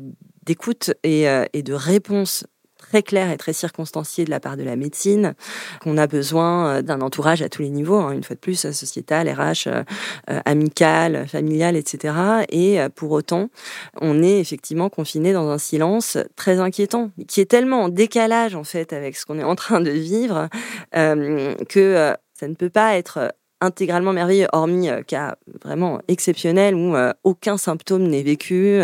d'écoute 0.46 0.92
et, 1.03 1.30
euh, 1.30 1.46
de 1.53 1.74
réponses 1.74 2.46
très 2.77 3.01
claires 3.01 3.32
et 3.32 3.38
très 3.38 3.53
circonstanciées 3.53 4.25
de 4.25 4.30
la 4.30 4.42
part 4.42 4.58
de 4.58 4.63
la 4.63 4.75
médecine, 4.75 5.34
qu'on 5.82 5.98
a 5.98 6.06
besoin 6.06 6.68
euh, 6.68 6.82
d'un 6.82 7.00
entourage 7.00 7.42
à 7.42 7.48
tous 7.48 7.62
les 7.62 7.70
niveaux, 7.70 7.98
hein, 7.98 8.12
une 8.12 8.24
fois 8.24 8.36
de 8.36 8.42
plus, 8.42 8.70
sociétal, 8.72 9.30
RH, 9.30 9.70
amical, 10.27 11.27
familial, 11.27 11.77
etc. 11.77 12.13
Et 12.50 12.80
pour 12.96 13.12
autant, 13.12 13.50
on 14.01 14.22
est 14.22 14.39
effectivement 14.39 14.89
confiné 14.89 15.32
dans 15.32 15.50
un 15.50 15.58
silence 15.58 16.18
très 16.36 16.60
inquiétant, 16.60 17.12
qui 17.27 17.39
est 17.39 17.50
tellement 17.50 17.84
en 17.84 17.89
décalage 17.89 18.56
en 18.56 18.63
fait 18.65 18.92
avec 18.94 19.15
ce 19.15 19.25
qu'on 19.25 19.39
est 19.39 19.44
en 19.44 19.56
train 19.56 19.80
de 19.80 19.92
vivre 19.92 20.50
que 20.94 22.13
ça 22.44 22.50
ne 22.50 22.56
peut 22.56 22.70
pas 22.70 22.98
être 22.98 23.20
euh, 23.20 23.30
intégralement 23.62 24.12
merveilleux, 24.12 24.48
hormis 24.52 24.90
euh, 24.90 25.02
cas 25.02 25.38
vraiment 25.64 26.02
exceptionnels 26.10 26.76
où 26.76 26.94
euh, 26.94 27.14
aucun 27.24 27.56
symptôme 27.56 28.04
n'est 28.04 28.22
vécu, 28.22 28.82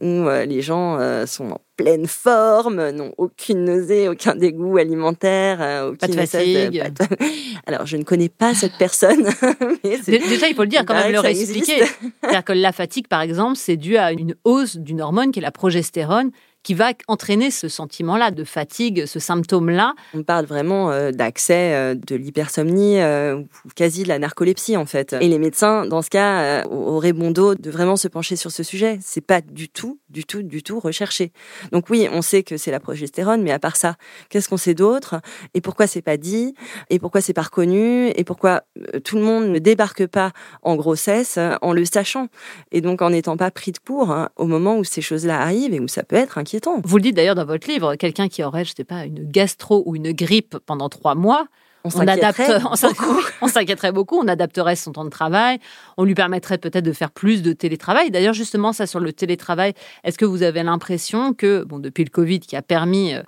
où 0.00 0.28
les 0.46 0.62
gens 0.62 1.26
sont 1.26 1.50
en 1.50 1.60
pleine 1.76 2.06
forme, 2.06 2.90
n'ont 2.90 3.12
aucune 3.18 3.64
nausée, 3.64 4.08
aucun 4.08 4.36
dégoût 4.36 4.76
alimentaire, 4.76 5.88
aucune 5.88 5.96
pas 5.98 6.06
de 6.06 6.26
fatigue. 6.26 6.84
Alors, 7.66 7.84
je 7.84 7.96
ne 7.96 8.04
connais 8.04 8.28
pas 8.28 8.54
cette 8.54 8.78
personne. 8.78 9.24
Déjà, 9.82 10.48
il 10.48 10.54
faut 10.54 10.62
le 10.62 10.68
dire, 10.68 10.84
quand 10.86 10.94
même 10.94 11.10
le 11.10 11.18
réexpliquer. 11.18 11.82
C'est-à-dire 12.20 12.44
que 12.44 12.52
la 12.52 12.70
fatigue, 12.70 13.08
par 13.08 13.22
exemple, 13.22 13.56
c'est 13.56 13.76
dû 13.76 13.96
à 13.96 14.12
une 14.12 14.36
hausse 14.44 14.76
d'une 14.76 15.00
hormone 15.00 15.32
qui 15.32 15.40
est 15.40 15.42
la 15.42 15.50
progestérone, 15.50 16.30
qui 16.64 16.74
va 16.74 16.92
entraîner 17.08 17.50
ce 17.50 17.68
sentiment-là 17.68 18.30
de 18.30 18.42
fatigue, 18.42 19.04
ce 19.06 19.20
symptôme-là. 19.20 19.94
On 20.14 20.22
parle 20.22 20.46
vraiment 20.46 20.90
euh, 20.90 21.12
d'accès 21.12 21.74
euh, 21.74 21.94
de 21.94 22.16
l'hypersomnie 22.16 23.00
euh, 23.00 23.36
ou 23.36 23.68
quasi 23.76 24.02
de 24.02 24.08
la 24.08 24.18
narcolepsie 24.18 24.76
en 24.76 24.86
fait. 24.86 25.14
Et 25.20 25.28
les 25.28 25.38
médecins, 25.38 25.86
dans 25.86 26.00
ce 26.00 26.08
cas, 26.08 26.64
auraient 26.64 27.12
bon 27.12 27.30
dos 27.30 27.54
de 27.54 27.70
vraiment 27.70 27.96
se 27.96 28.08
pencher 28.08 28.34
sur 28.34 28.50
ce 28.50 28.62
sujet. 28.62 28.98
C'est 29.02 29.20
pas 29.20 29.42
du 29.42 29.68
tout, 29.68 30.00
du 30.08 30.24
tout, 30.24 30.42
du 30.42 30.62
tout 30.62 30.80
recherché. 30.80 31.32
Donc 31.70 31.90
oui, 31.90 32.08
on 32.10 32.22
sait 32.22 32.42
que 32.42 32.56
c'est 32.56 32.70
la 32.70 32.80
progestérone, 32.80 33.42
mais 33.42 33.52
à 33.52 33.58
part 33.58 33.76
ça, 33.76 33.96
qu'est-ce 34.30 34.48
qu'on 34.48 34.56
sait 34.56 34.74
d'autre? 34.74 35.20
Et 35.52 35.60
pourquoi 35.60 35.86
c'est 35.86 36.02
pas 36.02 36.16
dit? 36.16 36.54
Et 36.88 36.98
pourquoi 36.98 37.20
c'est 37.20 37.34
pas 37.34 37.42
reconnu? 37.42 38.08
Et 38.16 38.24
pourquoi 38.24 38.62
tout 39.04 39.16
le 39.16 39.22
monde 39.22 39.48
ne 39.48 39.58
débarque 39.58 40.06
pas 40.06 40.32
en 40.62 40.76
grossesse 40.76 41.38
en 41.60 41.72
le 41.74 41.84
sachant? 41.84 42.28
Et 42.72 42.80
donc 42.80 43.02
en 43.02 43.10
n'étant 43.10 43.36
pas 43.36 43.50
pris 43.50 43.72
de 43.72 43.78
court 43.78 44.10
hein, 44.10 44.30
au 44.36 44.46
moment 44.46 44.78
où 44.78 44.84
ces 44.84 45.02
choses-là 45.02 45.38
arrivent 45.38 45.74
et 45.74 45.80
où 45.80 45.88
ça 45.88 46.02
peut 46.02 46.16
être 46.16 46.38
inquiétant 46.38 46.53
vous 46.84 46.96
le 46.96 47.02
dites 47.02 47.16
d'ailleurs 47.16 47.34
dans 47.34 47.44
votre 47.44 47.68
livre, 47.68 47.94
quelqu'un 47.96 48.28
qui 48.28 48.42
aurait, 48.42 48.64
je 48.64 48.72
sais 48.76 48.84
pas, 48.84 49.04
une 49.04 49.24
gastro 49.30 49.82
ou 49.86 49.96
une 49.96 50.12
grippe 50.12 50.56
pendant 50.66 50.88
trois 50.88 51.14
mois, 51.14 51.46
on, 51.84 51.90
on 53.42 53.48
s'inquiéterait 53.48 53.92
beaucoup, 53.92 54.18
on 54.18 54.26
adapterait 54.26 54.74
son 54.74 54.92
temps 54.92 55.04
de 55.04 55.10
travail, 55.10 55.58
on 55.98 56.04
lui 56.04 56.14
permettrait 56.14 56.56
peut-être 56.56 56.84
de 56.84 56.92
faire 56.92 57.10
plus 57.10 57.42
de 57.42 57.52
télétravail. 57.52 58.10
D'ailleurs, 58.10 58.32
justement, 58.32 58.72
ça 58.72 58.86
sur 58.86 59.00
le 59.00 59.12
télétravail, 59.12 59.74
est-ce 60.02 60.16
que 60.16 60.24
vous 60.24 60.42
avez 60.42 60.62
l'impression 60.62 61.34
que, 61.34 61.62
bon, 61.64 61.78
depuis 61.78 62.04
le 62.04 62.10
Covid 62.10 62.40
qui 62.40 62.56
a 62.56 62.62
permis 62.62 63.14
euh, 63.14 63.22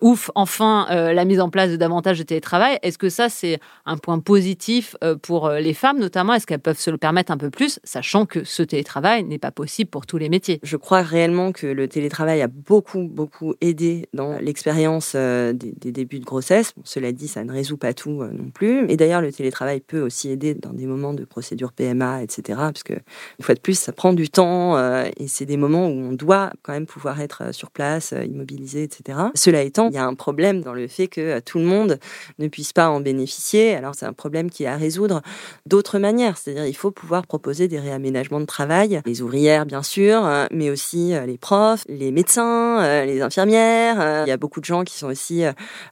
ouf, 0.00 0.30
enfin 0.34 0.86
euh, 0.90 1.12
la 1.12 1.24
mise 1.24 1.40
en 1.40 1.50
place 1.50 1.70
de 1.70 1.76
davantage 1.76 2.18
de 2.18 2.22
télétravail. 2.22 2.78
Est-ce 2.82 2.98
que 2.98 3.08
ça, 3.08 3.28
c'est 3.28 3.60
un 3.86 3.96
point 3.96 4.18
positif 4.18 4.96
euh, 5.04 5.16
pour 5.16 5.50
les 5.50 5.74
femmes 5.74 5.98
notamment? 5.98 6.34
Est-ce 6.34 6.46
qu'elles 6.46 6.58
peuvent 6.58 6.78
se 6.78 6.90
le 6.90 6.98
permettre 6.98 7.32
un 7.32 7.36
peu 7.36 7.50
plus, 7.50 7.80
sachant 7.84 8.26
que 8.26 8.44
ce 8.44 8.62
télétravail 8.62 9.24
n'est 9.24 9.38
pas 9.38 9.50
possible 9.50 9.90
pour 9.90 10.06
tous 10.06 10.18
les 10.18 10.28
métiers? 10.28 10.60
Je 10.62 10.76
crois 10.76 11.02
réellement 11.02 11.52
que 11.52 11.66
le 11.66 11.88
télétravail 11.88 12.42
a 12.42 12.48
beaucoup, 12.48 13.08
beaucoup 13.08 13.54
aidé 13.60 14.08
dans 14.12 14.38
l'expérience 14.38 15.14
des, 15.14 15.92
débuts 15.92 16.20
de 16.20 16.24
grossesse. 16.24 16.72
cela 16.84 17.12
dit, 17.12 17.28
ça 17.28 17.44
ne 17.44 17.52
résout 17.52 17.76
pas 17.76 17.94
tout 17.94 18.22
non 18.24 18.50
plus. 18.52 18.90
Et 18.90 18.96
d'ailleurs, 18.96 19.20
le 19.20 19.32
télétravail 19.32 19.80
peut 19.80 20.00
aussi 20.00 20.30
aider 20.30 20.54
dans 20.54 20.72
des 20.72 20.86
moments 20.86 21.14
de 21.14 21.24
procédure 21.24 21.72
PMA, 21.72 22.22
etc. 22.22 22.58
Parce 22.58 22.82
que, 22.82 22.94
une 22.94 23.44
fois 23.44 23.54
de 23.54 23.60
plus, 23.60 23.78
ça 23.78 23.92
prend 23.92 24.12
du 24.12 24.28
temps 24.28 24.78
et 25.16 25.28
c'est 25.28 25.46
des 25.46 25.56
moments 25.56 25.86
où 25.86 25.92
on 25.92 26.12
doit 26.12 26.52
quand 26.62 26.72
même 26.72 26.86
pouvoir 26.86 27.20
être 27.20 27.54
sur 27.54 27.70
place, 27.70 28.14
immobilisé, 28.24 28.82
etc. 28.82 29.18
Cela 29.34 29.57
il 29.64 29.94
y 29.94 29.98
a 29.98 30.04
un 30.04 30.14
problème 30.14 30.62
dans 30.62 30.72
le 30.72 30.86
fait 30.88 31.08
que 31.08 31.20
euh, 31.20 31.40
tout 31.40 31.58
le 31.58 31.64
monde 31.64 31.98
ne 32.38 32.48
puisse 32.48 32.72
pas 32.72 32.88
en 32.88 33.00
bénéficier. 33.00 33.74
Alors 33.74 33.94
c'est 33.94 34.06
un 34.06 34.12
problème 34.12 34.50
qui 34.50 34.64
est 34.64 34.68
à 34.68 34.76
résoudre 34.76 35.22
d'autres 35.66 35.98
manières. 35.98 36.36
C'est-à-dire 36.36 36.66
il 36.66 36.76
faut 36.76 36.90
pouvoir 36.90 37.26
proposer 37.26 37.68
des 37.68 37.78
réaménagements 37.78 38.40
de 38.40 38.46
travail, 38.46 39.00
les 39.06 39.22
ouvrières 39.22 39.66
bien 39.66 39.82
sûr, 39.82 40.24
euh, 40.24 40.46
mais 40.50 40.70
aussi 40.70 41.14
euh, 41.14 41.26
les 41.26 41.38
profs, 41.38 41.84
les 41.88 42.10
médecins, 42.10 43.04
les 43.04 43.22
infirmières. 43.22 44.24
Il 44.26 44.28
y 44.28 44.32
a 44.32 44.36
beaucoup 44.36 44.60
de 44.60 44.64
gens 44.64 44.84
qui 44.84 44.96
sont 44.96 45.08
aussi 45.08 45.44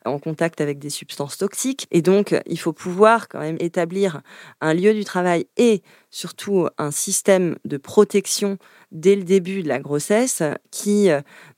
en 0.04 0.18
contact 0.18 0.60
avec 0.60 0.78
des 0.78 0.90
substances 0.90 1.38
toxiques. 1.38 1.86
Et 1.90 2.02
donc 2.02 2.34
il 2.46 2.58
faut 2.58 2.72
pouvoir 2.72 3.28
quand 3.28 3.40
même 3.40 3.56
établir 3.60 4.22
un 4.60 4.74
lieu 4.74 4.94
du 4.94 5.04
travail 5.04 5.46
et 5.56 5.82
surtout 6.10 6.68
un 6.78 6.90
système 6.90 7.56
de 7.64 7.76
protection 7.76 8.58
dès 8.92 9.16
le 9.16 9.24
début 9.24 9.62
de 9.62 9.68
la 9.68 9.78
grossesse 9.78 10.42
qui 10.70 11.08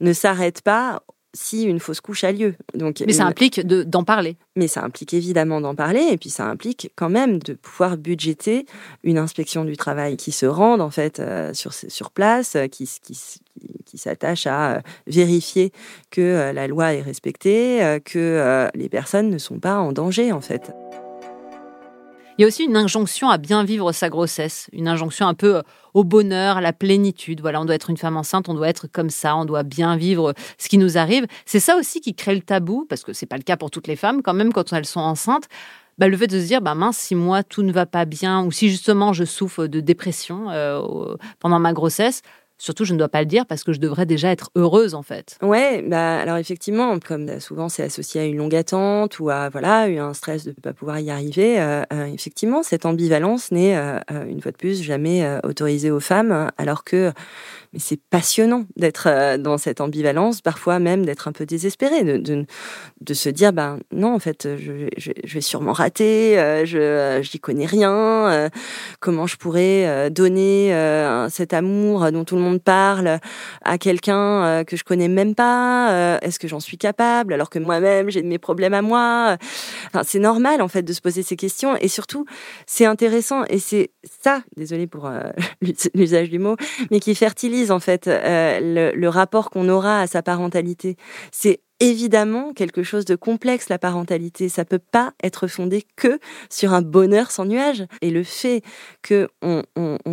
ne 0.01 0.13
s'arrête 0.13 0.63
pas 0.63 1.03
si 1.35 1.65
une 1.65 1.79
fausse 1.79 2.01
couche 2.01 2.25
a 2.25 2.33
lieu. 2.33 2.55
Donc, 2.75 3.03
mais 3.07 3.13
ça 3.13 3.27
implique 3.27 3.61
d'en 3.61 4.05
parler. 4.05 4.37
Mais 4.57 4.69
ça 4.69 4.83
implique 4.83 5.15
évidemment 5.15 5.61
d'en 5.61 5.75
parler, 5.75 6.09
et 6.11 6.17
puis 6.17 6.31
ça 6.31 6.47
implique 6.47 6.91
quand 6.97 7.11
même 7.11 7.39
de 7.39 7.55
pouvoir 7.55 7.97
budgéter 7.97 8.67
une 9.05 9.19
inspection 9.19 9.65
du 9.65 9.77
travail 9.77 10.17
qui 10.17 10.33
se 10.33 10.47
rende 10.47 10.81
en 10.81 10.91
fait 10.91 11.21
euh, 11.21 11.53
sur, 11.55 11.73
sur 11.73 12.11
place, 12.11 12.57
euh, 12.57 12.67
qui, 12.67 12.89
qui, 13.03 13.19
qui 13.85 13.99
s'attache 13.99 14.47
à 14.47 14.77
euh, 14.77 14.81
vérifier 15.07 15.73
que 16.11 16.53
la 16.53 16.67
loi 16.67 16.95
est 16.95 17.03
respectée, 17.03 17.99
que 18.05 18.69
les 18.75 18.89
personnes 18.89 19.31
ne 19.31 19.39
sont 19.39 19.59
pas 19.59 19.79
en 19.79 19.93
danger 19.93 20.33
en 20.33 20.41
fait. 20.41 20.73
Il 22.39 22.43
y 22.43 22.45
a 22.45 22.47
aussi 22.47 22.63
une 22.63 22.77
injonction 22.77 23.31
à 23.31 23.37
bien 23.37 23.65
vivre 23.65 23.91
sa 23.91 24.09
grossesse, 24.09 24.71
une 24.73 24.87
injonction 24.87 25.27
un 25.27 25.35
peu 25.35 25.57
euh, 25.57 25.63
au 25.93 26.05
bonheur, 26.05 26.59
à 26.59 26.61
la 26.61 26.73
plénitude. 26.73 27.41
Voilà, 27.41 27.61
on 27.61 27.65
doit 27.65 27.75
être 27.75 27.91
une 27.91 27.97
femme 27.97 28.17
enceinte, 28.17 28.49
on 28.49 28.55
doit 28.55 28.69
être 28.69 28.87
comme 28.87 29.11
ça, 29.11 29.35
on 29.35 29.45
doit 29.45 29.65
bien 29.65 29.97
vivre 29.97 30.35
ce 30.57 30.69
qui 30.69 30.79
nous 30.79 30.99
arrive. 30.99 31.27
C'est 31.47 31.59
ça 31.59 31.77
aussi 31.77 32.01
qui 32.01 32.15
crée 32.15 32.37
le 32.37 32.41
tabou, 32.41 32.87
parce 32.89 33.03
que 33.03 33.13
c'est 33.13 33.27
pas 33.27 33.39
le 33.39 33.43
cas 33.43 33.57
pour 33.57 33.73
toutes 33.73 33.89
les 33.89 33.97
femmes, 33.97 34.23
quand 34.23 34.35
même, 34.35 34.53
quand 34.53 34.73
elles 34.73 34.87
sont 34.87 35.01
enceintes. 35.01 35.49
Bah, 35.99 36.07
le 36.07 36.17
fait 36.17 36.29
de 36.29 36.39
se 36.41 36.47
dire, 36.47 36.61
bah 36.61 36.77
mince, 36.77 36.97
si 36.97 37.17
moi 37.17 37.43
tout 37.43 37.65
ne 37.65 37.73
va 37.73 37.87
pas 37.87 38.05
bien, 38.05 38.45
ou 38.45 38.53
si 38.53 38.71
justement 38.71 39.13
je 39.13 39.25
souffre 39.25 39.67
de 39.67 39.81
dépression 39.81 40.49
euh, 40.51 41.17
pendant 41.41 41.59
ma 41.59 41.73
grossesse, 41.73 42.23
Surtout, 42.61 42.85
je 42.85 42.93
ne 42.93 42.99
dois 42.99 43.09
pas 43.09 43.21
le 43.21 43.27
dire 43.27 43.47
parce 43.47 43.63
que 43.63 43.73
je 43.73 43.79
devrais 43.79 44.05
déjà 44.05 44.33
être 44.33 44.51
heureuse 44.57 44.97
en 44.97 45.05
fait. 45.05 45.39
Ouais, 45.43 45.81
bah 45.83 46.19
alors 46.19 46.39
effectivement, 46.39 46.99
comme 46.99 47.39
souvent 47.39 47.69
c'est 47.69 47.85
associé 47.85 48.21
à 48.21 48.25
une 48.25 48.37
longue 48.37 48.55
attente 48.57 49.21
ou 49.21 49.31
à 49.31 49.49
voilà 49.49 49.83
un 49.83 50.13
stress 50.13 50.45
de 50.45 50.51
ne 50.51 50.55
pas 50.55 50.73
pouvoir 50.73 50.99
y 50.99 51.11
arriver, 51.11 51.61
euh, 51.61 51.83
euh, 51.93 52.07
effectivement 52.07 52.65
cette 52.65 52.85
ambivalence 52.85 53.53
n'est 53.53 53.77
euh, 53.77 54.01
une 54.29 54.41
fois 54.41 54.51
de 54.51 54.57
plus 54.57 54.83
jamais 54.83 55.25
autorisée 55.45 55.93
aux 55.93 56.01
femmes, 56.01 56.51
alors 56.59 56.83
que 56.83 57.13
c'est 57.77 58.01
passionnant 58.11 58.65
d'être 58.77 59.37
dans 59.37 59.59
cette 59.59 59.81
ambivalence, 59.81 60.41
parfois 60.41 60.79
même 60.79 61.05
d'être 61.05 61.29
un 61.29 61.33
peu 61.33 61.47
désespéré, 61.47 62.03
de, 62.03 62.47
se 63.15 63.29
dire, 63.29 63.53
ben 63.53 63.79
non, 63.93 64.15
en 64.15 64.19
fait, 64.19 64.49
je, 64.57 64.89
vais 65.35 65.41
sûrement 65.41 65.73
rater, 65.73 66.65
je 66.65 67.21
j'y 67.23 67.39
connais 67.39 67.67
rien, 67.67 68.49
comment 69.01 69.27
je 69.27 69.37
pourrais 69.37 70.11
donner 70.11 70.73
cet 71.29 71.53
amour 71.53 72.11
dont 72.11 72.25
tout 72.25 72.37
le 72.37 72.43
parle 72.57 73.19
à 73.63 73.77
quelqu'un 73.77 74.65
que 74.65 74.77
je 74.77 74.85
connais 74.85 75.09
même 75.09 75.35
pas, 75.35 76.19
est-ce 76.23 76.39
que 76.39 76.49
j'en 76.49 76.61
suis 76.61 76.79
capable 76.79 77.35
alors 77.35 77.51
que 77.51 77.59
moi-même 77.59 78.09
j'ai 78.09 78.23
mes 78.23 78.39
problèmes 78.39 78.75
à 78.75 78.81
moi. 78.81 79.37
Enfin, 79.89 80.03
c'est 80.05 80.19
normal 80.19 80.63
en 80.63 80.69
fait 80.69 80.83
de 80.83 80.93
se 80.95 81.03
poser 81.03 81.23
ces 81.23 81.37
questions 81.37 81.77
et 81.77 81.89
surtout 81.89 82.25
c'est 82.67 82.87
intéressant 82.87 83.45
et 83.51 83.59
c'est 83.59 83.91
ça, 84.23 84.43
désolé 84.57 84.87
pour 84.87 85.11
l'usage 85.95 86.31
du 86.31 86.39
mot, 86.39 86.57
mais 86.91 87.01
qui 87.01 87.15
fertilise 87.15 87.71
en 87.71 87.81
fait 87.81 88.09
euh, 88.09 88.93
le, 88.95 89.09
rapport 89.09 89.51
qu'on 89.51 89.69
aura 89.69 90.01
à 90.01 90.07
sa 90.07 90.23
parentalité. 90.23 90.97
C'est 91.33 91.61
évidemment 91.81 92.53
quelque 92.53 92.83
chose 92.83 93.05
de 93.05 93.15
complexe, 93.15 93.69
la 93.69 93.79
parentalité. 93.79 94.49
Ça 94.49 94.65
peut 94.65 94.79
pas 94.79 95.13
être 95.23 95.47
fondé 95.47 95.85
que 95.97 96.19
sur 96.51 96.73
un 96.73 96.83
bonheur 96.83 97.31
sans 97.31 97.45
nuage. 97.45 97.85
Et 98.03 98.11
le 98.11 98.25
fait 98.25 98.63
que 99.03 99.29
on, 99.43 99.63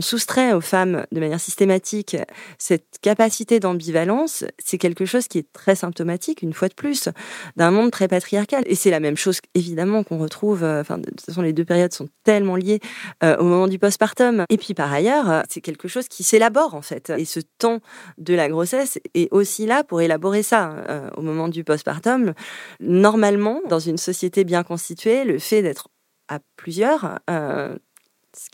soustrait 0.02 0.54
aux 0.54 0.62
femmes 0.62 1.06
de 1.12 1.20
manière 1.20 1.40
systématique 1.40 2.18
cette 2.60 3.00
capacité 3.02 3.60
d'ambivalence, 3.60 4.44
c'est 4.64 4.78
quelque 4.78 5.06
chose 5.06 5.28
qui 5.28 5.40
est 5.40 5.52
très 5.52 5.76
symptomatique, 5.76 6.42
une 6.42 6.54
fois 6.54 6.68
de 6.68 6.74
plus, 6.74 7.10
d'un 7.56 7.72
monde 7.72 7.92
très 7.92 8.08
patriarcal. 8.08 8.64
Et 8.68 8.76
c'est 8.76 8.92
la 8.92 9.00
même 9.00 9.18
chose, 9.18 9.40
évidemment, 9.56 10.04
qu'on 10.04 10.18
retrouve, 10.18 10.64
euh, 10.64 10.82
enfin, 10.82 10.98
de 10.98 11.10
toute 11.10 11.22
façon, 11.22 11.42
les 11.42 11.54
deux 11.54 11.66
périodes 11.66 11.94
sont 11.94 12.10
tellement 12.24 12.56
liées 12.56 12.82
euh, 13.24 13.38
au 13.38 13.46
moment 13.46 13.68
du 13.68 13.80
postpartum. 13.80 14.46
Et 14.50 14.58
puis, 14.58 14.74
par 14.74 14.92
ailleurs, 14.94 15.30
euh, 15.30 15.42
c'est 15.50 15.62
quelque 15.62 15.88
chose 15.88 16.08
qui 16.08 16.24
s'élabore, 16.24 16.76
en 16.76 16.82
fait. 16.82 17.12
Et 17.18 17.26
ce 17.26 17.40
temps 17.58 17.80
de 18.18 18.34
la 18.34 18.50
grossesse 18.50 19.00
est 19.14 19.32
aussi 19.32 19.66
là 19.66 19.84
pour 19.84 20.02
élaborer 20.02 20.44
ça. 20.44 20.76
au 21.18 21.22
moment 21.22 21.48
du 21.48 21.55
du 21.56 21.64
postpartum, 21.64 22.34
normalement, 22.80 23.62
dans 23.70 23.80
une 23.80 23.98
société 23.98 24.44
bien 24.44 24.64
constituée, 24.64 25.24
le 25.24 25.40
fait 25.40 25.62
d'être 25.62 25.90
à 26.28 26.40
plusieurs, 26.56 27.20
euh, 27.30 27.78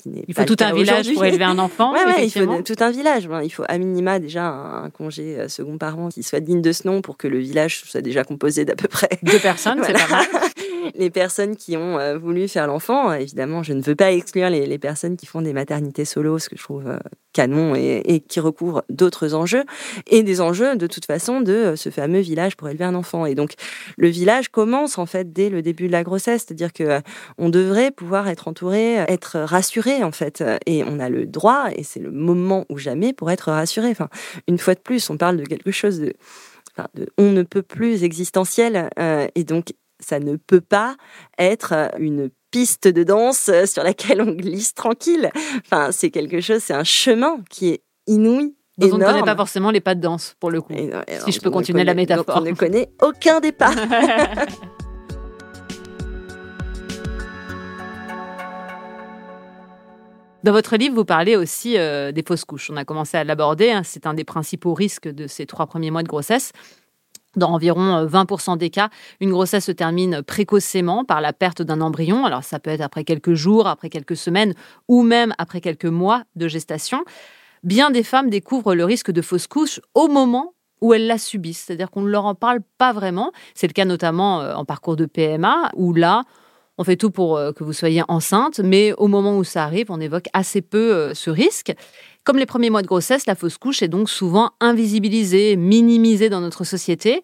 il 0.05 0.33
faut 0.33 0.45
tout 0.45 0.57
un 0.59 0.73
village 0.73 1.13
pour 1.13 1.25
élever 1.25 1.43
un 1.43 1.59
enfant. 1.59 1.93
il 2.21 2.31
faut 2.31 2.61
tout 2.61 2.75
un 2.79 2.91
village. 2.91 3.27
Il 3.43 3.49
faut 3.49 3.63
à 3.67 3.77
minima 3.77 4.19
déjà 4.19 4.45
un, 4.45 4.89
congé 4.89 5.39
euh, 5.39 5.47
second 5.47 5.77
parent 5.77 6.09
qui 6.09 6.23
soit 6.23 6.39
digne 6.39 6.61
de 6.61 6.71
ce 6.71 6.87
nom 6.87 7.01
pour 7.01 7.17
que 7.17 7.27
le 7.27 7.39
village 7.39 7.81
soit 7.85 8.01
déjà 8.01 8.23
composé 8.23 8.65
d'à 8.65 8.75
peu 8.75 8.87
près 8.87 9.09
deux 9.23 9.39
personnes. 9.39 9.81
C'est 9.85 9.93
pas 9.93 10.07
mal. 10.07 10.25
les 10.95 11.09
personnes 11.09 11.55
qui 11.55 11.77
ont 11.77 11.99
euh, 11.99 12.17
voulu 12.17 12.47
faire 12.47 12.67
l'enfant, 12.67 13.13
évidemment, 13.13 13.63
je 13.63 13.73
ne 13.73 13.81
veux 13.81 13.95
pas 13.95 14.11
exclure 14.11 14.49
les, 14.49 14.77
personnes 14.79 15.15
qui 15.15 15.25
font 15.25 15.41
des 15.41 15.53
maternités 15.53 16.05
solo, 16.05 16.39
ce 16.39 16.49
que 16.49 16.57
je 16.57 16.63
trouve 16.63 16.87
euh, 16.87 16.97
canon 17.33 17.75
et, 17.75 18.23
qui 18.27 18.39
recouvrent 18.39 18.83
d'autres 18.89 19.35
enjeux 19.35 19.63
et 20.07 20.23
des 20.23 20.41
enjeux 20.41 20.75
de 20.75 20.87
toute 20.87 21.05
façon 21.05 21.41
de 21.41 21.75
ce 21.75 21.89
fameux 21.89 22.19
village 22.19 22.57
pour 22.57 22.67
élever 22.67 22.85
un 22.85 22.95
enfant. 22.95 23.25
Et 23.25 23.35
donc 23.35 23.53
le 23.97 24.07
village 24.07 24.49
commence 24.49 24.97
en 24.97 25.05
fait 25.05 25.31
dès 25.31 25.49
le 25.49 25.61
début 25.61 25.87
de 25.87 25.91
la 25.91 26.03
grossesse, 26.03 26.45
c'est-à-dire 26.45 26.73
que 26.73 27.01
on 27.37 27.49
devrait 27.49 27.91
pouvoir 27.91 28.27
être 28.27 28.47
entouré, 28.47 28.95
être 28.95 29.39
rassuré 29.39 29.70
en 29.79 30.11
fait. 30.11 30.43
Et 30.65 30.83
on 30.83 30.99
a 30.99 31.09
le 31.09 31.25
droit, 31.25 31.69
et 31.75 31.83
c'est 31.83 31.99
le 31.99 32.11
moment 32.11 32.65
ou 32.69 32.77
jamais 32.77 33.13
pour 33.13 33.31
être 33.31 33.51
rassuré. 33.51 33.89
Enfin, 33.89 34.09
une 34.47 34.57
fois 34.57 34.75
de 34.75 34.79
plus, 34.79 35.09
on 35.09 35.17
parle 35.17 35.37
de 35.37 35.43
quelque 35.43 35.71
chose 35.71 35.99
de, 35.99 36.13
on 37.17 37.31
ne 37.31 37.43
peut 37.43 37.61
plus 37.61 38.03
existentiel. 38.03 38.89
Euh, 38.99 39.27
et 39.35 39.43
donc, 39.43 39.73
ça 39.99 40.19
ne 40.19 40.35
peut 40.35 40.61
pas 40.61 40.95
être 41.37 41.91
une 41.99 42.29
piste 42.49 42.87
de 42.87 43.03
danse 43.03 43.49
sur 43.65 43.83
laquelle 43.83 44.21
on 44.21 44.31
glisse 44.31 44.73
tranquille. 44.73 45.29
Enfin, 45.65 45.91
c'est 45.91 46.09
quelque 46.09 46.41
chose, 46.41 46.61
c'est 46.61 46.73
un 46.73 46.83
chemin 46.83 47.37
qui 47.49 47.69
est 47.69 47.83
inouï. 48.07 48.55
Dont 48.77 48.89
on 48.93 48.97
ne 48.97 49.05
connaît 49.05 49.21
pas 49.21 49.35
forcément 49.35 49.69
les 49.69 49.81
pas 49.81 49.95
de 49.95 50.01
danse, 50.01 50.35
pour 50.39 50.49
le 50.49 50.61
coup. 50.61 50.73
si 51.25 51.31
je 51.31 51.39
peux 51.39 51.51
continuer 51.51 51.83
la 51.83 51.93
métaphore. 51.93 52.37
on 52.37 52.41
ne 52.41 52.53
connaît 52.53 52.89
aucun 53.01 53.39
des 53.39 53.51
pas. 53.51 53.71
Dans 60.43 60.51
votre 60.51 60.75
livre, 60.75 60.95
vous 60.95 61.05
parlez 61.05 61.35
aussi 61.35 61.77
euh, 61.77 62.11
des 62.11 62.23
fausses 62.23 62.45
couches. 62.45 62.71
On 62.71 62.77
a 62.77 62.85
commencé 62.85 63.15
à 63.15 63.23
l'aborder. 63.23 63.69
Hein. 63.71 63.83
C'est 63.83 64.07
un 64.07 64.15
des 64.15 64.23
principaux 64.23 64.73
risques 64.73 65.07
de 65.07 65.27
ces 65.27 65.45
trois 65.45 65.67
premiers 65.67 65.91
mois 65.91 66.01
de 66.01 66.07
grossesse. 66.07 66.51
Dans 67.35 67.51
environ 67.51 68.05
20% 68.07 68.53
euh, 68.53 68.55
des 68.55 68.71
cas, 68.71 68.89
une 69.19 69.29
grossesse 69.29 69.65
se 69.65 69.71
termine 69.71 70.23
précocement 70.23 71.05
par 71.05 71.21
la 71.21 71.31
perte 71.31 71.61
d'un 71.61 71.79
embryon. 71.79 72.25
Alors 72.25 72.43
ça 72.43 72.59
peut 72.59 72.71
être 72.71 72.81
après 72.81 73.03
quelques 73.03 73.35
jours, 73.35 73.67
après 73.67 73.89
quelques 73.89 74.17
semaines 74.17 74.55
ou 74.87 75.03
même 75.03 75.33
après 75.37 75.61
quelques 75.61 75.85
mois 75.85 76.23
de 76.35 76.47
gestation. 76.47 77.05
Bien 77.63 77.91
des 77.91 78.03
femmes 78.03 78.31
découvrent 78.31 78.73
le 78.73 78.83
risque 78.83 79.11
de 79.11 79.21
fausse 79.21 79.45
couche 79.45 79.79
au 79.93 80.07
moment 80.07 80.53
où 80.81 80.95
elles 80.95 81.05
la 81.05 81.19
subissent, 81.19 81.65
c'est-à-dire 81.67 81.91
qu'on 81.91 82.01
ne 82.01 82.09
leur 82.09 82.25
en 82.25 82.33
parle 82.33 82.61
pas 82.79 82.91
vraiment. 82.91 83.31
C'est 83.53 83.67
le 83.67 83.73
cas 83.73 83.85
notamment 83.85 84.41
euh, 84.41 84.55
en 84.55 84.65
parcours 84.65 84.95
de 84.95 85.05
PMA, 85.05 85.69
où 85.75 85.93
là, 85.93 86.23
on 86.81 86.83
fait 86.83 86.95
tout 86.95 87.11
pour 87.11 87.37
euh, 87.37 87.51
que 87.51 87.63
vous 87.63 87.73
soyez 87.73 88.01
enceinte, 88.07 88.59
mais 88.59 88.91
au 88.97 89.07
moment 89.07 89.37
où 89.37 89.43
ça 89.43 89.63
arrive, 89.63 89.91
on 89.91 90.01
évoque 90.01 90.25
assez 90.33 90.63
peu 90.63 90.95
euh, 90.95 91.13
ce 91.13 91.29
risque. 91.29 91.73
Comme 92.23 92.37
les 92.37 92.47
premiers 92.47 92.71
mois 92.71 92.81
de 92.81 92.87
grossesse, 92.87 93.27
la 93.27 93.35
fausse 93.35 93.59
couche 93.59 93.83
est 93.83 93.87
donc 93.87 94.09
souvent 94.09 94.49
invisibilisée, 94.59 95.57
minimisée 95.57 96.29
dans 96.29 96.41
notre 96.41 96.63
société. 96.63 97.21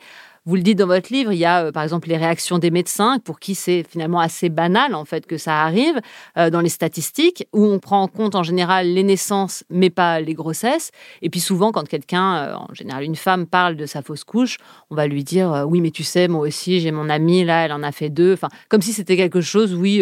Vous 0.47 0.55
le 0.55 0.61
dites 0.61 0.77
dans 0.77 0.87
votre 0.87 1.11
livre, 1.11 1.33
il 1.33 1.39
y 1.39 1.43
a 1.43 1.65
euh, 1.65 1.71
par 1.73 1.83
exemple 1.83 2.07
les 2.07 2.15
réactions 2.15 2.57
des 2.57 2.71
médecins 2.71 3.19
pour 3.19 3.37
qui 3.37 3.53
c'est 3.53 3.83
finalement 3.83 4.21
assez 4.21 4.47
banal 4.47 4.95
en 4.95 5.03
fait 5.03 5.25
que 5.25 5.37
ça 5.37 5.61
arrive 5.61 5.99
euh, 6.37 6.49
dans 6.49 6.61
les 6.61 6.69
statistiques 6.69 7.45
où 7.51 7.65
on 7.65 7.79
prend 7.79 8.01
en 8.01 8.07
compte 8.07 8.33
en 8.33 8.43
général 8.43 8.87
les 8.87 9.03
naissances 9.03 9.65
mais 9.69 9.89
pas 9.89 10.21
les 10.21 10.33
grossesses. 10.33 10.91
Et 11.21 11.29
puis 11.29 11.41
souvent 11.41 11.73
quand 11.73 11.85
quelqu'un, 11.85 12.35
euh, 12.37 12.55
en 12.55 12.73
général 12.73 13.03
une 13.03 13.17
femme 13.17 13.45
parle 13.45 13.75
de 13.75 13.85
sa 13.85 14.01
fausse 14.01 14.23
couche, 14.23 14.55
on 14.89 14.95
va 14.95 15.05
lui 15.05 15.25
dire 15.25 15.65
oui 15.67 15.81
mais 15.81 15.91
tu 15.91 16.03
sais 16.03 16.29
moi 16.29 16.47
aussi 16.47 16.79
j'ai 16.79 16.91
mon 16.91 17.09
amie 17.09 17.43
là 17.43 17.65
elle 17.65 17.73
en 17.73 17.83
a 17.83 17.91
fait 17.91 18.09
deux. 18.09 18.31
Enfin 18.31 18.47
comme 18.69 18.81
si 18.81 18.93
c'était 18.93 19.17
quelque 19.17 19.41
chose 19.41 19.75
oui 19.75 20.01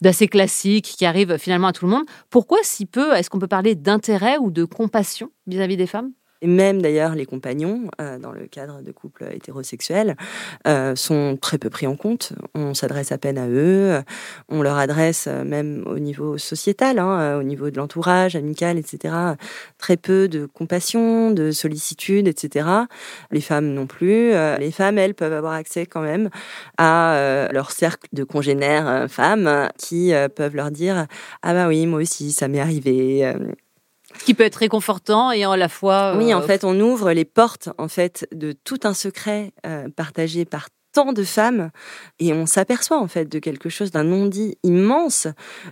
d'assez 0.00 0.26
classique 0.26 0.96
qui 0.98 1.06
arrive 1.06 1.38
finalement 1.38 1.68
à 1.68 1.72
tout 1.72 1.84
le 1.84 1.92
monde. 1.92 2.06
Pourquoi 2.28 2.58
si 2.64 2.86
peu 2.86 3.12
Est-ce 3.14 3.30
qu'on 3.30 3.38
peut 3.38 3.46
parler 3.46 3.76
d'intérêt 3.76 4.36
ou 4.36 4.50
de 4.50 4.64
compassion 4.64 5.30
vis 5.46 5.60
à 5.60 5.68
-vis 5.68 5.76
des 5.76 5.86
femmes? 5.86 6.10
Et 6.42 6.46
même 6.46 6.82
d'ailleurs 6.82 7.14
les 7.14 7.26
compagnons, 7.26 7.88
euh, 8.00 8.18
dans 8.18 8.32
le 8.32 8.46
cadre 8.46 8.82
de 8.82 8.92
couples 8.92 9.24
hétérosexuels, 9.32 10.16
euh, 10.66 10.94
sont 10.94 11.38
très 11.40 11.58
peu 11.58 11.70
pris 11.70 11.86
en 11.86 11.96
compte. 11.96 12.32
On 12.54 12.74
s'adresse 12.74 13.12
à 13.12 13.18
peine 13.18 13.38
à 13.38 13.48
eux, 13.48 14.02
on 14.48 14.62
leur 14.62 14.76
adresse 14.76 15.26
euh, 15.26 15.44
même 15.44 15.84
au 15.86 15.98
niveau 15.98 16.36
sociétal, 16.36 16.98
hein, 16.98 17.38
au 17.38 17.42
niveau 17.42 17.70
de 17.70 17.76
l'entourage, 17.76 18.36
amical, 18.36 18.78
etc. 18.78 19.14
Très 19.78 19.96
peu 19.96 20.28
de 20.28 20.46
compassion, 20.46 21.30
de 21.30 21.50
sollicitude, 21.50 22.28
etc. 22.28 22.68
Les 23.30 23.40
femmes 23.40 23.72
non 23.72 23.86
plus. 23.86 24.32
les 24.58 24.70
femmes, 24.70 24.98
elles, 24.98 25.14
peuvent 25.14 25.32
avoir 25.32 25.54
accès 25.54 25.86
quand 25.86 26.02
même 26.02 26.28
à 26.78 27.48
leur 27.52 27.70
cercle 27.70 28.08
de 28.12 28.24
congénères 28.24 29.06
femmes 29.08 29.68
qui 29.78 30.12
peuvent 30.34 30.56
leur 30.56 30.70
dire 30.70 31.06
ah 31.42 31.54
bah 31.54 31.68
oui 31.68 31.86
moi 31.86 32.00
aussi 32.00 32.32
ça 32.32 32.48
m'est 32.48 32.60
arrivé 32.60 33.34
ce 34.18 34.24
qui 34.24 34.34
peut 34.34 34.44
être 34.44 34.56
réconfortant 34.56 35.32
et 35.32 35.44
à 35.44 35.56
la 35.56 35.68
fois. 35.68 36.16
Oui, 36.16 36.32
en 36.34 36.40
euh, 36.40 36.46
fait, 36.46 36.64
on 36.64 36.78
ouvre 36.80 37.12
les 37.12 37.24
portes 37.24 37.68
en 37.78 37.88
fait 37.88 38.26
de 38.32 38.52
tout 38.52 38.80
un 38.84 38.94
secret 38.94 39.52
euh, 39.66 39.88
partagé 39.94 40.44
par 40.44 40.68
tant 40.92 41.12
de 41.12 41.24
femmes 41.24 41.70
et 42.20 42.32
on 42.32 42.46
s'aperçoit 42.46 43.00
en 43.00 43.08
fait 43.08 43.26
de 43.26 43.38
quelque 43.38 43.68
chose 43.68 43.90
d'un 43.90 44.04
non-dit 44.04 44.56
immense, 44.62 45.26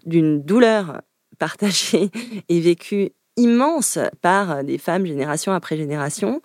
d'une 0.04 0.42
douleur 0.42 1.00
partagée 1.38 2.10
et 2.48 2.60
vécue 2.60 3.12
immense 3.36 3.98
par 4.20 4.62
des 4.62 4.78
femmes 4.78 5.06
génération 5.06 5.52
après 5.52 5.76
génération. 5.76 6.42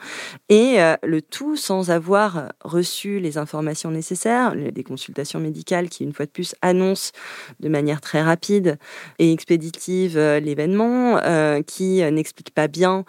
Et 0.50 0.82
euh, 0.82 0.96
le 1.04 1.22
tout 1.22 1.56
sans 1.56 1.92
avoir 1.92 2.54
reçu 2.64 3.20
les 3.20 3.38
informations 3.38 3.92
nécessaires, 3.92 4.56
des 4.56 4.84
consultations 4.84 5.40
médicales 5.40 5.90
qui 5.90 6.04
une 6.04 6.14
fois 6.14 6.26
de 6.26 6.32
plus 6.32 6.56
annoncent 6.62 7.12
de 7.60 7.70
manière 7.70 8.02
très 8.02 8.22
rapide 8.22 8.78
et 9.20 9.32
expéditive 9.34 10.18
euh, 10.18 10.40
l'événement, 10.40 11.20
euh, 11.24 11.62
qui 11.62 12.02
n'expliquent 12.12 12.54
pas 12.54 12.68
bien 12.68 13.06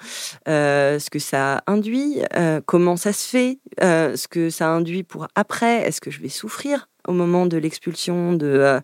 ce 0.47 1.11
que 1.11 1.19
ça 1.19 1.63
induit, 1.67 2.21
comment 2.67 2.97
ça 2.97 3.13
se 3.13 3.29
fait, 3.29 3.59
ce 3.81 4.29
que 4.29 4.51
ça 4.51 4.69
induit 4.69 5.03
pour 5.03 5.29
après, 5.35 5.83
est-ce 5.83 6.01
que 6.01 6.11
je 6.11 6.21
vais 6.21 6.29
souffrir 6.29 6.89
au 7.09 7.13
moment 7.13 7.47
de 7.47 7.57
l'expulsion 7.57 8.35
de 8.35 8.47
euh, 8.47 8.81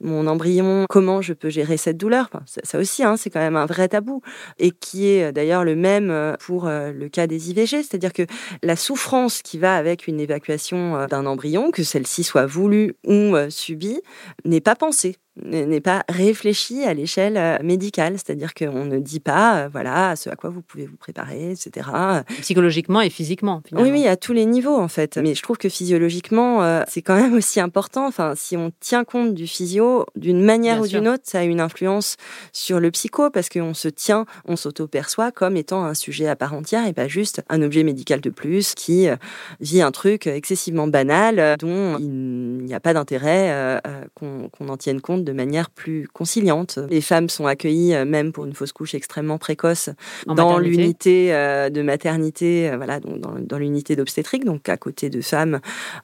mon 0.00 0.26
embryon, 0.26 0.86
comment 0.88 1.20
je 1.20 1.34
peux 1.34 1.50
gérer 1.50 1.76
cette 1.76 1.98
douleur? 1.98 2.30
ça, 2.46 2.78
aussi, 2.78 3.04
hein, 3.04 3.16
c'est 3.16 3.30
quand 3.30 3.40
même 3.40 3.56
un 3.56 3.66
vrai 3.66 3.88
tabou. 3.88 4.22
Et 4.58 4.70
qui 4.70 5.08
est 5.08 5.24
euh, 5.24 5.32
d'ailleurs 5.32 5.62
le 5.62 5.76
même 5.76 6.10
euh, 6.10 6.34
pour 6.40 6.66
le 6.66 7.08
cas 7.08 7.26
des 7.26 7.50
IVG, 7.50 7.82
c'est-à-dire 7.82 8.12
que 8.12 8.22
la 8.62 8.76
souffrance 8.76 9.42
qui 9.42 9.58
va 9.58 9.76
avec 9.76 10.06
une 10.06 10.18
évacuation 10.20 11.06
d'un 11.06 11.26
embryon, 11.26 11.70
que 11.70 11.82
celle-ci 11.82 12.24
soit 12.24 12.46
voulue 12.46 12.94
ou 13.06 13.34
subie, 13.50 14.00
n'est 14.44 14.60
pas 14.60 14.74
pensée 14.74 15.16
n'est 15.44 15.80
pas 15.80 16.04
réfléchi 16.08 16.84
à 16.84 16.94
l'échelle 16.94 17.36
euh, 17.36 17.58
médicale, 17.62 18.14
c'est-à-dire 18.14 18.54
qu'on 18.54 18.84
ne 18.84 18.98
dit 18.98 19.20
pas, 19.20 19.58
euh, 19.58 19.68
voilà, 19.70 20.16
ce 20.16 20.30
à 20.30 20.36
quoi 20.36 20.50
vous 20.50 20.62
pouvez 20.62 20.86
vous 20.86 20.96
préparer, 20.96 21.50
etc. 21.50 21.88
Psychologiquement 22.40 23.00
et 23.00 23.10
physiquement. 23.10 23.62
Oui, 23.72 23.90
oui, 23.90 24.06
à 24.06 24.16
tous 24.16 24.32
les 24.32 24.46
niveaux 24.46 24.76
en 24.76 24.88
fait. 24.88 25.18
Mais 25.18 25.34
je 25.34 25.42
trouve 25.42 25.58
que 25.58 25.68
physiologiquement, 25.68 26.62
euh, 26.62 26.82
c'est 26.88 27.02
quand 27.02 27.16
même 27.16 27.34
aussi 27.34 27.60
important. 27.60 28.06
Enfin, 28.06 28.32
si 28.34 28.56
on 28.56 28.72
tient 28.80 29.04
compte 29.04 29.34
du 29.34 29.46
physio, 29.46 30.06
d'une 30.16 30.42
manière 30.42 30.80
ou 30.80 30.86
d'une 30.86 31.08
autre, 31.08 31.24
ça 31.26 31.40
a 31.40 31.44
une 31.44 31.60
influence 31.60 32.16
sur 32.52 32.80
le 32.80 32.90
psycho 32.90 33.30
parce 33.30 33.48
qu'on 33.48 33.74
se 33.74 33.88
tient, 33.88 34.24
on 34.46 34.56
s'auto-perçoit 34.56 35.32
comme 35.32 35.56
étant 35.56 35.84
un 35.84 35.94
sujet 35.94 36.28
à 36.28 36.36
part 36.36 36.54
entière 36.54 36.86
et 36.86 36.92
pas 36.92 37.08
juste 37.08 37.42
un 37.48 37.62
objet 37.62 37.82
médical 37.82 38.20
de 38.20 38.30
plus 38.30 38.74
qui 38.74 39.08
vit 39.60 39.82
un 39.82 39.90
truc 39.90 40.26
excessivement 40.26 40.86
banal 40.86 41.56
dont 41.58 41.98
il 41.98 42.64
n'y 42.64 42.74
a 42.74 42.80
pas 42.80 42.94
d'intérêt 42.94 43.80
qu'on 44.14 44.68
en 44.68 44.76
tienne 44.76 45.00
compte 45.00 45.25
de 45.26 45.32
manière 45.32 45.68
plus 45.68 46.08
conciliante. 46.12 46.78
Les 46.88 47.02
femmes 47.02 47.28
sont 47.28 47.46
accueillies, 47.46 47.94
euh, 47.94 48.06
même 48.06 48.32
pour 48.32 48.46
une 48.46 48.54
fausse 48.54 48.72
couche 48.72 48.94
extrêmement 48.94 49.36
précoce, 49.36 49.90
dans 50.26 50.58
l'unité 50.58 51.34
euh, 51.34 51.68
de 51.68 51.82
maternité, 51.82 52.70
euh, 52.70 52.76
voilà, 52.78 53.00
donc 53.00 53.20
dans, 53.20 53.58
l'unité 53.58 53.96
d'obstétrique, 53.96 54.44
donc 54.44 54.68
à 54.68 54.76
côté 54.76 55.10
de 55.10 55.20
femmes 55.20 55.60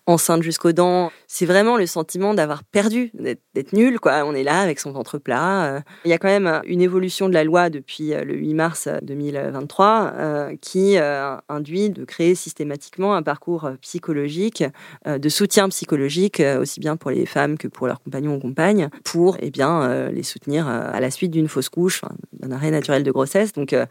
enceintes 0.07 0.43
jusqu'aux 0.43 0.73
dents. 0.73 1.11
C'est 1.27 1.47
vraiment 1.47 1.77
le 1.79 1.87
sentiment 1.87 2.35
d'avoir 2.35 2.65
perdu, 2.65 3.13
d'être 3.55 3.73
nul, 3.73 4.01
quoi. 4.01 4.25
On 4.27 4.35
est 4.35 4.43
là 4.43 4.61
avec 4.61 4.81
son 4.81 4.93
ventre 4.93 5.19
plat. 5.19 5.83
Il 6.05 6.11
y 6.11 6.15
a 6.15 6.19
quand 6.19 6.29
même 6.29 6.61
une 6.67 6.83
évolution 6.83 7.29
de 7.29 7.35
la 7.35 7.45
loi 7.45 7.71
depuis 7.71 8.11
le 8.11 8.35
8 8.35 8.55
mars 8.55 8.89
2023 9.03 10.51
qui 10.61 10.97
induit 11.49 11.91
de 11.91 12.05
créer 12.05 12.35
systématiquement 12.35 13.15
un 13.15 13.23
parcours 13.23 13.71
psychologique, 13.81 14.65
de 15.07 15.29
soutien 15.29 15.69
psychologique, 15.69 16.43
aussi 16.59 16.81
bien 16.81 16.97
pour 16.97 17.11
les 17.11 17.27
femmes 17.27 17.59
que 17.59 17.69
pour 17.69 17.87
leurs 17.87 18.03
compagnons 18.03 18.37
ou 18.37 18.41
compagnes, 18.41 18.89
pour 19.13 19.37
eh 19.41 19.51
bien, 19.51 19.83
euh, 19.83 20.11
les 20.11 20.23
soutenir 20.23 20.67
euh, 20.67 20.89
à 20.91 20.99
la 20.99 21.11
suite 21.11 21.33
d'une 21.33 21.47
fausse 21.47 21.69
couche, 21.69 22.01
d'un 22.33 22.51
arrêt 22.51 22.71
naturel 22.71 23.03
de 23.03 23.11
grossesse. 23.11 23.53
Donc 23.53 23.75
euh, 23.75 23.85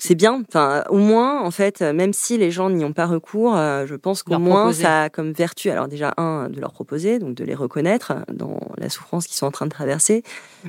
c'est 0.00 0.16
bien. 0.16 0.42
Enfin, 0.48 0.82
au 0.90 0.98
moins, 0.98 1.40
en 1.40 1.52
fait, 1.52 1.82
même 1.82 2.12
si 2.12 2.36
les 2.36 2.50
gens 2.50 2.68
n'y 2.68 2.84
ont 2.84 2.92
pas 2.92 3.06
recours, 3.06 3.54
je 3.54 3.94
pense 3.94 4.24
qu'au 4.24 4.40
moins 4.40 4.72
ça 4.72 5.04
a 5.04 5.08
comme 5.08 5.30
vertu, 5.30 5.70
alors 5.70 5.86
déjà 5.86 6.14
un, 6.16 6.48
de 6.48 6.60
leur 6.60 6.72
proposer, 6.72 7.20
donc 7.20 7.36
de 7.36 7.44
les 7.44 7.54
reconnaître 7.54 8.12
dans 8.32 8.58
la 8.76 8.88
souffrance 8.88 9.28
qu'ils 9.28 9.36
sont 9.36 9.46
en 9.46 9.52
train 9.52 9.66
de 9.66 9.70
traverser, 9.70 10.24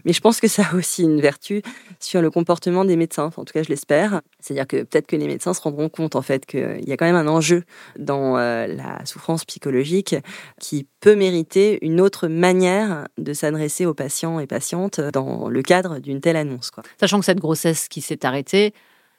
mais 0.06 0.14
je 0.14 0.22
pense 0.22 0.40
que 0.40 0.48
ça 0.48 0.64
a 0.72 0.76
aussi 0.76 1.02
une 1.02 1.20
vertu 1.20 1.64
sur 2.00 2.22
le 2.22 2.30
comportement 2.30 2.86
des 2.86 2.98
médecins. 2.98 3.32
en 3.36 3.46
tout 3.46 3.54
cas, 3.54 3.64
je 3.64 3.70
l'espère. 3.70 4.22
C'est-à-dire 4.40 4.68
que 4.68 4.84
peut-être 4.84 5.08
que 5.08 5.16
les 5.16 5.28
médecins 5.28 5.56
se 5.56 5.62
rendront 5.62 5.90
compte 5.90 6.16
en 6.16 6.22
fait 6.22 6.46
qu'il 6.46 6.88
y 6.88 6.92
a 6.92 6.98
quand 6.98 7.06
même 7.06 7.16
un 7.16 7.28
enjeu 7.28 7.64
dans 7.98 8.38
la 8.38 9.04
souffrance 9.06 9.44
psychologique 9.44 10.16
qui 10.60 10.86
peut 11.00 11.16
mériter 11.16 11.80
une 11.82 12.00
autre 12.00 12.28
manière 12.28 13.08
de 13.18 13.34
s'adresser 13.34 13.87
aux 13.88 13.94
patients 13.94 14.40
et 14.40 14.48
patientes 14.48 15.00
dans 15.00 15.50
le 15.50 15.62
cadre 15.62 16.00
d'une 16.00 16.22
telle 16.22 16.36
annonce. 16.36 16.72
Quoi. 16.72 16.84
Sachant 17.00 17.20
que 17.20 17.26
cette 17.26 17.40
grossesse 17.40 17.88
qui 17.88 18.02
s'est 18.02 18.26
arrêtée, 18.26 18.74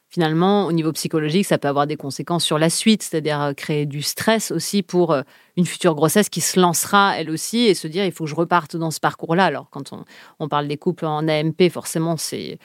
finalement, 0.09 0.67
au 0.67 0.73
niveau 0.73 0.93
psychologique, 0.93 1.47
ça 1.47 1.59
peut 1.59 1.69
avoir 1.69 1.87
des 1.87 1.97
conséquences 1.97 2.45
sur 2.45 2.59
la 2.59 2.71
suite, 2.71 3.03
c'est-à-dire 3.03 3.41
euh, 3.41 3.53
créer 3.53 3.87
du 3.87 4.03
stress 4.03 4.51
aussi 4.51 4.83
pour 4.83 5.13
euh, 5.13 5.23
une 5.57 5.67
future 5.67 5.95
grossesse 5.95 6.29
qui 6.29 6.41
se 6.41 6.59
lancera 6.59 7.19
elle 7.19 7.31
aussi 7.31 7.67
et 7.67 7.75
se 7.75 7.87
dire 7.87 8.05
il 8.05 8.13
faut 8.13 8.25
que 8.25 8.31
je 8.31 8.35
reparte 8.35 8.77
dans 8.77 8.91
ce 8.91 9.01
parcours-là. 9.01 9.45
Alors, 9.45 9.69
quand 9.71 9.93
on, 9.93 10.05
on 10.39 10.49
parle 10.49 10.69
des 10.69 10.79
couples 10.79 11.05
en 11.05 11.29
AMP, 11.29 11.69
forcément, 11.71 12.17
c'est 12.17 12.59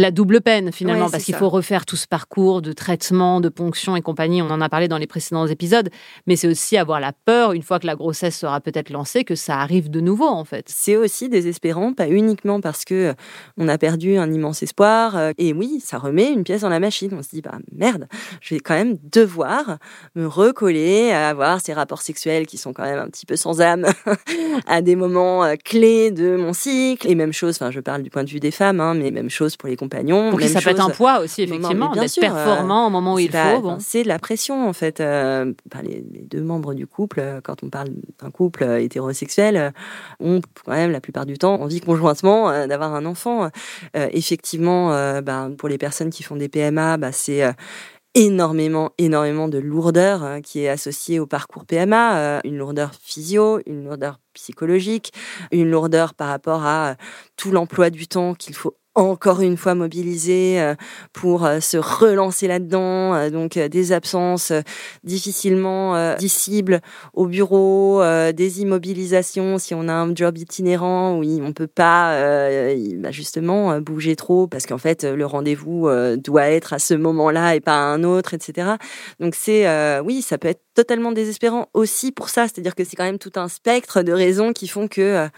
la 0.00 0.10
double 0.10 0.40
peine 0.40 0.72
finalement, 0.72 1.10
parce 1.10 1.24
qu'il 1.24 1.34
faut 1.34 1.48
refaire 1.48 1.84
tout 1.84 1.96
ce 1.96 2.06
parcours 2.06 2.62
de 2.62 2.72
traitement, 2.72 3.40
de 3.40 3.48
ponction 3.48 3.96
et 3.96 4.00
compagnie. 4.00 4.40
On 4.40 4.50
en 4.50 4.60
a 4.60 4.68
parlé 4.68 4.88
dans 4.88 4.98
les 4.98 5.06
précédents 5.06 5.46
épisodes, 5.46 5.90
mais 6.26 6.36
c'est 6.36 6.48
aussi 6.48 6.76
avoir 6.76 7.00
la 7.00 7.12
peur, 7.12 7.52
une 7.52 7.62
fois 7.62 7.78
que 7.78 7.86
la 7.86 7.96
grossesse 7.96 8.38
sera 8.38 8.60
peut-être 8.60 8.90
lancée, 8.90 9.24
que 9.24 9.34
ça 9.34 9.58
arrive 9.58 9.90
de 9.90 10.00
nouveau 10.00 10.26
en 10.26 10.44
fait. 10.44 10.66
C'est 10.68 10.96
aussi 10.96 11.28
désespérant, 11.28 11.92
pas 11.92 12.08
uniquement 12.08 12.60
parce 12.60 12.84
que 12.84 12.94
euh, 12.94 13.14
on 13.58 13.68
a 13.68 13.76
perdu 13.76 14.16
un 14.16 14.32
immense 14.32 14.62
espoir. 14.62 15.16
Euh, 15.16 15.32
et 15.38 15.52
oui, 15.52 15.80
ça 15.84 15.98
remet 15.98 16.32
une 16.32 16.44
pièce 16.44 16.62
dans 16.62 16.68
la 16.68 16.80
machine. 16.80 17.10
On 17.12 17.22
se 17.22 17.28
dit, 17.28 17.42
bah 17.42 17.58
merde, 17.72 18.08
je 18.40 18.54
vais 18.54 18.60
quand 18.60 18.74
même 18.74 18.96
devoir 19.12 19.78
me 20.14 20.26
recoller 20.26 21.10
à 21.10 21.28
avoir 21.28 21.60
ces 21.60 21.72
rapports 21.72 22.02
sexuels 22.02 22.46
qui 22.46 22.56
sont 22.56 22.72
quand 22.72 22.84
même 22.84 22.98
un 22.98 23.08
petit 23.08 23.26
peu 23.26 23.36
sans 23.36 23.60
âme 23.60 23.86
à 24.66 24.80
des 24.80 24.96
moments 24.96 25.44
euh, 25.44 25.56
clés 25.62 26.10
de 26.10 26.36
mon 26.36 26.54
cycle. 26.54 27.08
Et 27.10 27.14
même 27.14 27.32
chose, 27.32 27.56
enfin, 27.56 27.70
je 27.70 27.80
parle 27.80 28.02
du 28.02 28.10
point 28.10 28.24
de 28.24 28.30
vue 28.30 28.40
des 28.40 28.50
femmes, 28.50 28.80
hein, 28.80 28.94
mais 28.94 29.10
même 29.10 29.30
chose 29.30 29.56
pour 29.56 29.68
les 29.68 29.76
compagnons. 29.90 30.30
Pour 30.30 30.40
ça 30.40 30.60
peut 30.60 30.70
être 30.70 30.80
un 30.80 30.90
poids 30.90 31.20
aussi, 31.20 31.42
effectivement, 31.42 31.92
d'être 31.92 32.20
performant 32.20 32.86
au 32.86 32.90
moment 32.90 33.14
où 33.14 33.18
il 33.18 33.30
faut. 33.30 33.60
Bon. 33.60 33.78
C'est 33.80 34.02
de 34.02 34.08
la 34.08 34.18
pression, 34.18 34.68
en 34.68 34.72
fait. 34.72 35.00
Euh, 35.00 35.52
les, 35.82 36.02
deux 36.02 36.42
membres 36.42 36.74
du 36.74 36.86
couple, 36.86 37.20
euh, 37.20 37.40
quand 37.42 37.62
on 37.62 37.70
parle 37.70 37.88
d'un 38.20 38.30
couple 38.30 38.62
euh, 38.62 38.80
hétérosexuel, 38.80 39.72
ont 40.20 40.40
quand 40.64 40.72
même 40.72 40.92
la 40.92 41.00
plupart 41.00 41.26
du 41.26 41.38
temps 41.38 41.60
envie 41.60 41.80
conjointement 41.80 42.66
d'avoir 42.66 42.94
un 42.94 43.04
enfant. 43.04 43.50
effectivement, 43.94 44.90
ben, 45.22 45.52
pour 45.56 45.68
les 45.68 45.78
personnes 45.78 46.10
qui 46.10 46.22
font 46.22 46.36
des 46.36 46.48
PMA, 46.48 46.96
bah, 46.96 47.12
c'est 47.12 47.42
énormément, 48.14 48.90
énormément 48.98 49.48
de 49.48 49.58
lourdeur 49.58 50.40
qui 50.42 50.60
est 50.60 50.68
associée 50.68 51.18
au 51.18 51.26
parcours 51.26 51.64
PMA, 51.64 52.40
une 52.44 52.58
lourdeur 52.58 52.92
physio, 53.00 53.60
une 53.66 53.84
lourdeur 53.84 54.20
psychologique, 54.34 55.12
une 55.52 55.70
lourdeur 55.70 56.14
par 56.14 56.28
rapport 56.28 56.64
à 56.64 56.96
tout 57.36 57.50
l'emploi 57.50 57.90
du 57.90 58.06
temps 58.06 58.34
qu'il 58.34 58.54
faut 58.54 58.74
encore 58.94 59.40
une 59.40 59.56
fois 59.56 59.74
mobilisé 59.74 60.60
euh, 60.60 60.74
pour 61.12 61.44
euh, 61.44 61.60
se 61.60 61.76
relancer 61.76 62.48
là-dedans. 62.48 63.14
Euh, 63.14 63.30
donc 63.30 63.58
des 63.58 63.92
absences 63.92 64.52
difficilement 65.04 66.16
dissibles 66.16 66.80
au 67.14 67.26
bureau, 67.26 68.02
des 68.32 68.60
immobilisations 68.60 69.58
si 69.58 69.74
on 69.74 69.88
a 69.88 69.92
un 69.92 70.14
job 70.14 70.38
itinérant 70.38 71.16
où 71.16 71.24
on 71.42 71.52
peut 71.52 71.66
pas 71.66 72.14
bah, 72.96 73.10
justement 73.10 73.80
bouger 73.80 74.16
trop 74.16 74.46
parce 74.46 74.66
qu'en 74.66 74.78
fait 74.78 75.04
le 75.04 75.26
rendez-vous 75.26 75.88
doit 76.16 76.48
être 76.48 76.72
à 76.72 76.78
ce 76.78 76.94
moment-là 76.94 77.54
et 77.54 77.60
pas 77.60 77.72
à 77.72 77.84
un 77.84 78.04
autre, 78.04 78.34
etc. 78.34 78.72
Donc 79.18 79.34
c'est 79.34 79.66
oui, 80.00 80.22
ça 80.22 80.38
peut 80.38 80.48
être 80.48 80.62
totalement 80.74 81.12
désespérant 81.12 81.68
aussi 81.74 82.12
pour 82.12 82.28
ça. 82.28 82.42
C'est-à-dire 82.44 82.74
que 82.74 82.84
c'est 82.84 82.96
quand 82.96 83.04
même 83.04 83.18
tout 83.18 83.32
un 83.36 83.48
spectre 83.48 84.02
de 84.02 84.12
raisons 84.12 84.52
qui 84.52 84.68
font 84.68 84.88
que 84.88 85.28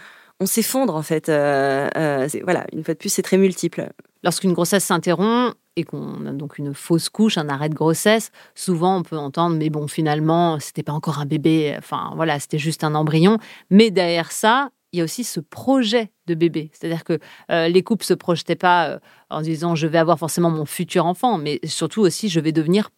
on 0.43 0.45
s'effondre 0.45 0.95
en 0.95 1.01
fait. 1.01 1.29
Euh, 1.29 1.89
euh, 1.95 2.27
voilà, 2.43 2.65
une 2.73 2.83
fois 2.83 2.93
de 2.93 2.99
plus, 2.99 3.09
c'est 3.09 3.21
très 3.21 3.37
multiple. 3.37 3.89
Lorsqu'une 4.23 4.53
grossesse 4.53 4.83
s'interrompt 4.83 5.55
et 5.75 5.83
qu'on 5.85 6.25
a 6.27 6.31
donc 6.31 6.57
une 6.57 6.73
fausse 6.73 7.09
couche, 7.09 7.37
un 7.37 7.49
arrêt 7.49 7.69
de 7.69 7.73
grossesse, 7.73 8.31
souvent 8.53 8.97
on 8.97 9.03
peut 9.03 9.17
entendre 9.17 9.55
mais 9.57 9.71
bon 9.71 9.87
finalement 9.87 10.59
c'était 10.59 10.83
pas 10.83 10.93
encore 10.93 11.17
un 11.17 11.25
bébé, 11.25 11.73
enfin 11.77 12.11
voilà 12.15 12.39
c'était 12.39 12.59
juste 12.59 12.83
un 12.83 12.93
embryon. 12.93 13.37
Mais 13.69 13.89
derrière 13.89 14.31
ça, 14.31 14.69
il 14.91 14.99
y 14.99 15.01
a 15.01 15.03
aussi 15.03 15.23
ce 15.23 15.39
projet 15.39 16.11
de 16.27 16.35
bébé. 16.35 16.69
C'est-à-dire 16.73 17.03
que 17.03 17.19
euh, 17.49 17.67
les 17.67 17.81
couples 17.81 18.05
se 18.05 18.13
projetaient 18.13 18.55
pas 18.55 18.99
en 19.29 19.41
disant 19.41 19.75
je 19.75 19.87
vais 19.87 19.97
avoir 19.97 20.19
forcément 20.19 20.51
mon 20.51 20.65
futur 20.65 21.05
enfant, 21.05 21.37
mais 21.37 21.59
surtout 21.63 22.01
aussi 22.01 22.29
je 22.29 22.39
vais 22.39 22.51
devenir 22.51 22.91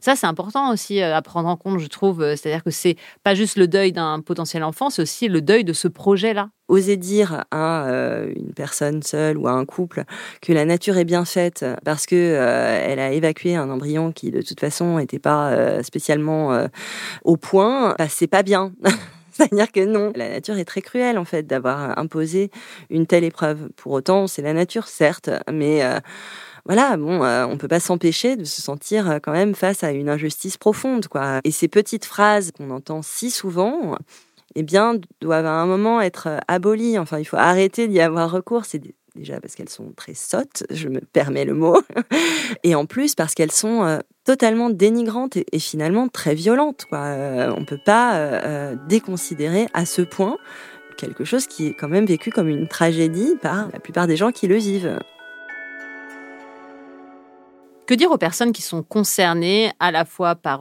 Ça, 0.00 0.16
c'est 0.16 0.26
important 0.26 0.72
aussi 0.72 1.00
euh, 1.00 1.16
à 1.16 1.22
prendre 1.22 1.48
en 1.48 1.56
compte, 1.56 1.78
je 1.78 1.86
trouve. 1.86 2.20
C'est-à-dire 2.36 2.64
que 2.64 2.70
c'est 2.70 2.96
pas 3.24 3.34
juste 3.34 3.56
le 3.56 3.68
deuil 3.68 3.92
d'un 3.92 4.20
potentiel 4.20 4.62
enfant, 4.64 4.90
c'est 4.90 5.02
aussi 5.02 5.28
le 5.28 5.40
deuil 5.40 5.64
de 5.64 5.72
ce 5.72 5.88
projet-là. 5.88 6.50
Oser 6.68 6.96
dire 6.96 7.44
à 7.50 7.88
une 8.36 8.52
personne 8.54 9.02
seule 9.02 9.36
ou 9.36 9.48
à 9.48 9.52
un 9.52 9.64
couple 9.64 10.04
que 10.40 10.52
la 10.52 10.64
nature 10.64 10.98
est 10.98 11.04
bien 11.04 11.24
faite 11.24 11.64
parce 11.84 12.06
que 12.06 12.14
elle 12.14 13.00
a 13.00 13.10
évacué 13.10 13.56
un 13.56 13.68
embryon 13.70 14.12
qui 14.12 14.30
de 14.30 14.40
toute 14.40 14.60
façon 14.60 14.98
n'était 14.98 15.18
pas 15.18 15.82
spécialement 15.82 16.68
au 17.24 17.36
point, 17.36 17.96
bah, 17.98 18.06
c'est 18.08 18.28
pas 18.28 18.44
bien. 18.44 18.72
C'est-à-dire 19.40 19.72
que 19.72 19.84
non, 19.84 20.12
la 20.16 20.28
nature 20.28 20.58
est 20.58 20.64
très 20.64 20.82
cruelle 20.82 21.18
en 21.18 21.24
fait 21.24 21.46
d'avoir 21.46 21.98
imposé 21.98 22.50
une 22.90 23.06
telle 23.06 23.24
épreuve. 23.24 23.70
Pour 23.76 23.92
autant, 23.92 24.26
c'est 24.26 24.42
la 24.42 24.52
nature, 24.52 24.86
certes, 24.86 25.30
mais 25.50 25.82
euh, 25.82 25.98
voilà, 26.66 26.96
bon, 26.96 27.22
euh, 27.24 27.46
on 27.46 27.56
peut 27.56 27.68
pas 27.68 27.80
s'empêcher 27.80 28.36
de 28.36 28.44
se 28.44 28.62
sentir 28.62 29.10
euh, 29.10 29.18
quand 29.22 29.32
même 29.32 29.54
face 29.54 29.82
à 29.84 29.92
une 29.92 30.08
injustice 30.08 30.56
profonde, 30.56 31.08
quoi. 31.08 31.40
Et 31.44 31.50
ces 31.50 31.68
petites 31.68 32.04
phrases 32.04 32.52
qu'on 32.52 32.70
entend 32.70 33.02
si 33.02 33.30
souvent, 33.30 33.96
eh 34.54 34.62
bien, 34.62 34.96
doivent 35.20 35.46
à 35.46 35.52
un 35.52 35.66
moment 35.66 36.00
être 36.00 36.40
abolies. 36.48 36.98
Enfin, 36.98 37.18
il 37.18 37.24
faut 37.24 37.36
arrêter 37.36 37.88
d'y 37.88 38.00
avoir 38.00 38.30
recours. 38.30 38.64
C'est 38.64 38.82
déjà 39.14 39.40
parce 39.40 39.54
qu'elles 39.54 39.68
sont 39.68 39.92
très 39.96 40.14
sottes, 40.14 40.64
je 40.70 40.88
me 40.88 41.00
permets 41.00 41.44
le 41.44 41.54
mot, 41.54 41.80
et 42.62 42.74
en 42.74 42.86
plus 42.86 43.14
parce 43.14 43.34
qu'elles 43.34 43.52
sont 43.52 44.00
totalement 44.24 44.70
dénigrante 44.70 45.36
et, 45.36 45.58
finalement 45.58 46.08
très 46.08 46.34
violente. 46.34 46.86
Quoi. 46.88 46.98
Euh, 46.98 47.52
on 47.56 47.60
ne 47.60 47.64
peut 47.64 47.80
pas 47.84 48.14
euh, 48.14 48.40
euh, 48.44 48.76
déconsidérer 48.88 49.66
à 49.74 49.84
ce 49.84 50.02
point 50.02 50.36
quelque 50.96 51.24
chose 51.24 51.46
qui 51.46 51.66
est 51.66 51.74
quand 51.74 51.88
même 51.88 52.04
vécu 52.04 52.30
comme 52.30 52.48
une 52.48 52.68
tragédie 52.68 53.34
par 53.40 53.68
la 53.72 53.80
plupart 53.80 54.06
des 54.06 54.16
gens 54.16 54.30
qui 54.30 54.46
le 54.46 54.56
vivent. 54.56 54.98
Que 57.90 57.94
dire 57.96 58.12
aux 58.12 58.18
personnes 58.18 58.52
qui 58.52 58.62
sont 58.62 58.84
concernées 58.84 59.72
à 59.80 59.90
la 59.90 60.04
fois 60.04 60.36
par 60.36 60.60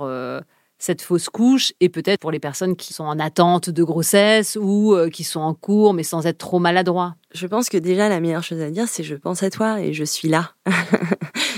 cette 0.79 1.03
fausse 1.03 1.29
couche 1.29 1.73
et 1.79 1.87
peut-être 1.87 2.19
pour 2.19 2.31
les 2.31 2.39
personnes 2.39 2.75
qui 2.75 2.91
sont 2.91 3.03
en 3.03 3.19
attente 3.19 3.69
de 3.69 3.83
grossesse 3.83 4.57
ou 4.59 4.95
qui 5.13 5.23
sont 5.23 5.41
en 5.41 5.53
cours 5.53 5.93
mais 5.93 6.01
sans 6.01 6.25
être 6.25 6.39
trop 6.39 6.57
maladroits? 6.57 7.18
Je 7.31 7.45
pense 7.45 7.69
que 7.69 7.77
déjà 7.77 8.09
la 8.09 8.19
meilleure 8.19 8.43
chose 8.43 8.59
à 8.59 8.71
dire, 8.71 8.87
c'est 8.87 9.03
je 9.03 9.13
pense 9.13 9.43
à 9.43 9.51
toi 9.51 9.79
et 9.81 9.93
je 9.93 10.03
suis 10.03 10.29
là. 10.29 10.53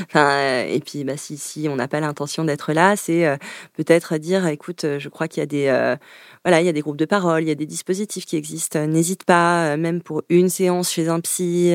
enfin, 0.03 0.65
et 0.67 0.81
puis 0.81 1.05
bah, 1.05 1.15
si, 1.15 1.37
si 1.37 1.69
on 1.69 1.77
n'a 1.77 1.87
pas 1.87 2.01
l'intention 2.01 2.43
d'être 2.43 2.73
là, 2.73 2.97
c'est 2.97 3.25
euh, 3.25 3.37
peut-être 3.77 4.17
dire 4.17 4.45
écoute, 4.47 4.85
je 4.99 5.07
crois 5.07 5.29
qu'il 5.29 5.39
y 5.39 5.43
a 5.43 5.45
des 5.45 5.67
euh, 5.67 5.95
voilà, 6.43 6.59
il 6.59 6.65
y 6.65 6.69
a 6.69 6.73
des 6.73 6.81
groupes 6.81 6.97
de 6.97 7.05
parole, 7.05 7.43
il 7.43 7.47
y 7.47 7.51
a 7.51 7.55
des 7.55 7.65
dispositifs 7.65 8.25
qui 8.25 8.35
existent. 8.35 8.85
N'hésite 8.85 9.23
pas, 9.23 9.77
même 9.77 10.01
pour 10.01 10.23
une 10.27 10.49
séance 10.49 10.91
chez 10.91 11.07
un 11.07 11.21
psy, 11.21 11.73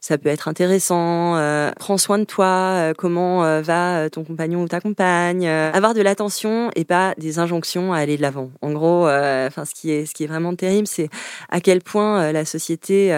ça 0.00 0.16
peut 0.16 0.30
être 0.30 0.48
intéressant. 0.48 1.34
prends 1.78 1.98
soin 1.98 2.18
de 2.18 2.24
toi. 2.24 2.94
comment 2.96 3.60
va 3.60 4.08
ton 4.08 4.24
compagnon 4.24 4.62
ou 4.62 4.68
ta 4.68 4.80
compagne 4.80 5.46
Avoir 5.46 5.92
de 5.92 6.00
l'attention 6.00 6.70
et 6.76 6.86
pas 6.86 7.14
des 7.18 7.38
injonctions 7.38 7.92
à 7.92 7.98
aller 7.98 8.16
de 8.16 8.22
l'avant. 8.22 8.50
En 8.62 8.72
gros, 8.72 9.06
enfin, 9.06 9.66
ce 9.66 9.74
qui 9.74 9.90
est 9.90 10.06
ce 10.06 10.14
qui 10.14 10.24
est 10.24 10.28
vraiment 10.28 10.54
terrible, 10.54 10.86
c'est 10.86 11.10
à 11.50 11.60
quel 11.60 11.82
point 11.82 12.32
la 12.32 12.46
société 12.46 13.12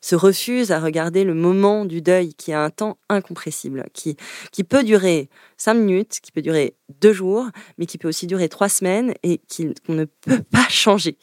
se 0.00 0.14
refuse 0.14 0.72
à 0.72 0.80
regarder 0.80 1.24
le 1.24 1.34
moment 1.34 1.84
du 1.84 2.02
deuil 2.02 2.34
qui 2.34 2.52
a 2.52 2.62
un 2.62 2.70
temps 2.70 2.98
incompressible, 3.08 3.84
qui, 3.92 4.16
peut 4.64 4.84
durer 4.84 5.28
cinq 5.62 5.74
minutes, 5.74 6.18
qui 6.20 6.32
peut 6.32 6.42
durer 6.42 6.74
deux 7.00 7.12
jours, 7.12 7.46
mais 7.78 7.86
qui 7.86 7.96
peut 7.96 8.08
aussi 8.08 8.26
durer 8.26 8.48
trois 8.48 8.68
semaines 8.68 9.14
et 9.22 9.40
qu'on 9.86 9.92
ne 9.92 10.04
peut 10.06 10.40
pas 10.50 10.66
changer. 10.68 11.16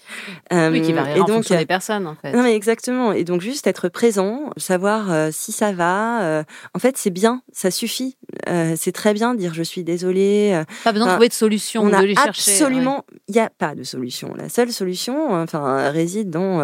oui, 0.52 0.82
qui 0.82 0.93
varie 0.93 1.19
en 1.19 1.25
donc, 1.25 1.36
fonction 1.38 1.58
des 1.58 1.65
personnes, 1.65 2.08
en 2.08 2.15
fait. 2.15 2.32
Non, 2.32 2.43
mais 2.43 2.56
exactement. 2.56 3.12
Et 3.12 3.25
donc, 3.25 3.41
juste 3.41 3.67
être 3.67 3.89
présent, 3.89 4.52
savoir 4.56 5.12
euh, 5.12 5.30
si 5.34 5.52
ça 5.52 5.73
va. 5.73 6.23
Euh, 6.23 6.43
en 6.73 6.80
fait, 6.80 6.97
c'est 6.97 7.10
bien, 7.10 7.41
ça 7.52 7.69
suffit. 7.69 8.17
Euh, 8.47 8.75
c'est 8.78 8.93
très 8.93 9.13
bien 9.13 9.34
de 9.34 9.39
dire 9.39 9.54
je 9.54 9.63
suis 9.63 9.84
désolée. 9.84 10.63
Pas 10.86 10.93
besoin 10.93 11.08
de 11.08 11.12
trouver 11.13 11.28
de 11.28 11.34
solution, 11.34 11.84
on 11.84 11.89
de 11.89 12.06
les 12.06 12.15
chercher. 12.15 12.52
Absolument, 12.52 13.06
il 13.28 13.34
n'y 13.34 13.41
a 13.41 13.49
pas 13.49 13.75
de 13.75 13.84
solution. 13.84 14.34
La 14.38 14.47
seule 14.47 14.71
solution, 14.71 15.34
enfin, 15.34 15.89
réside 15.89 16.30
dans 16.30 16.60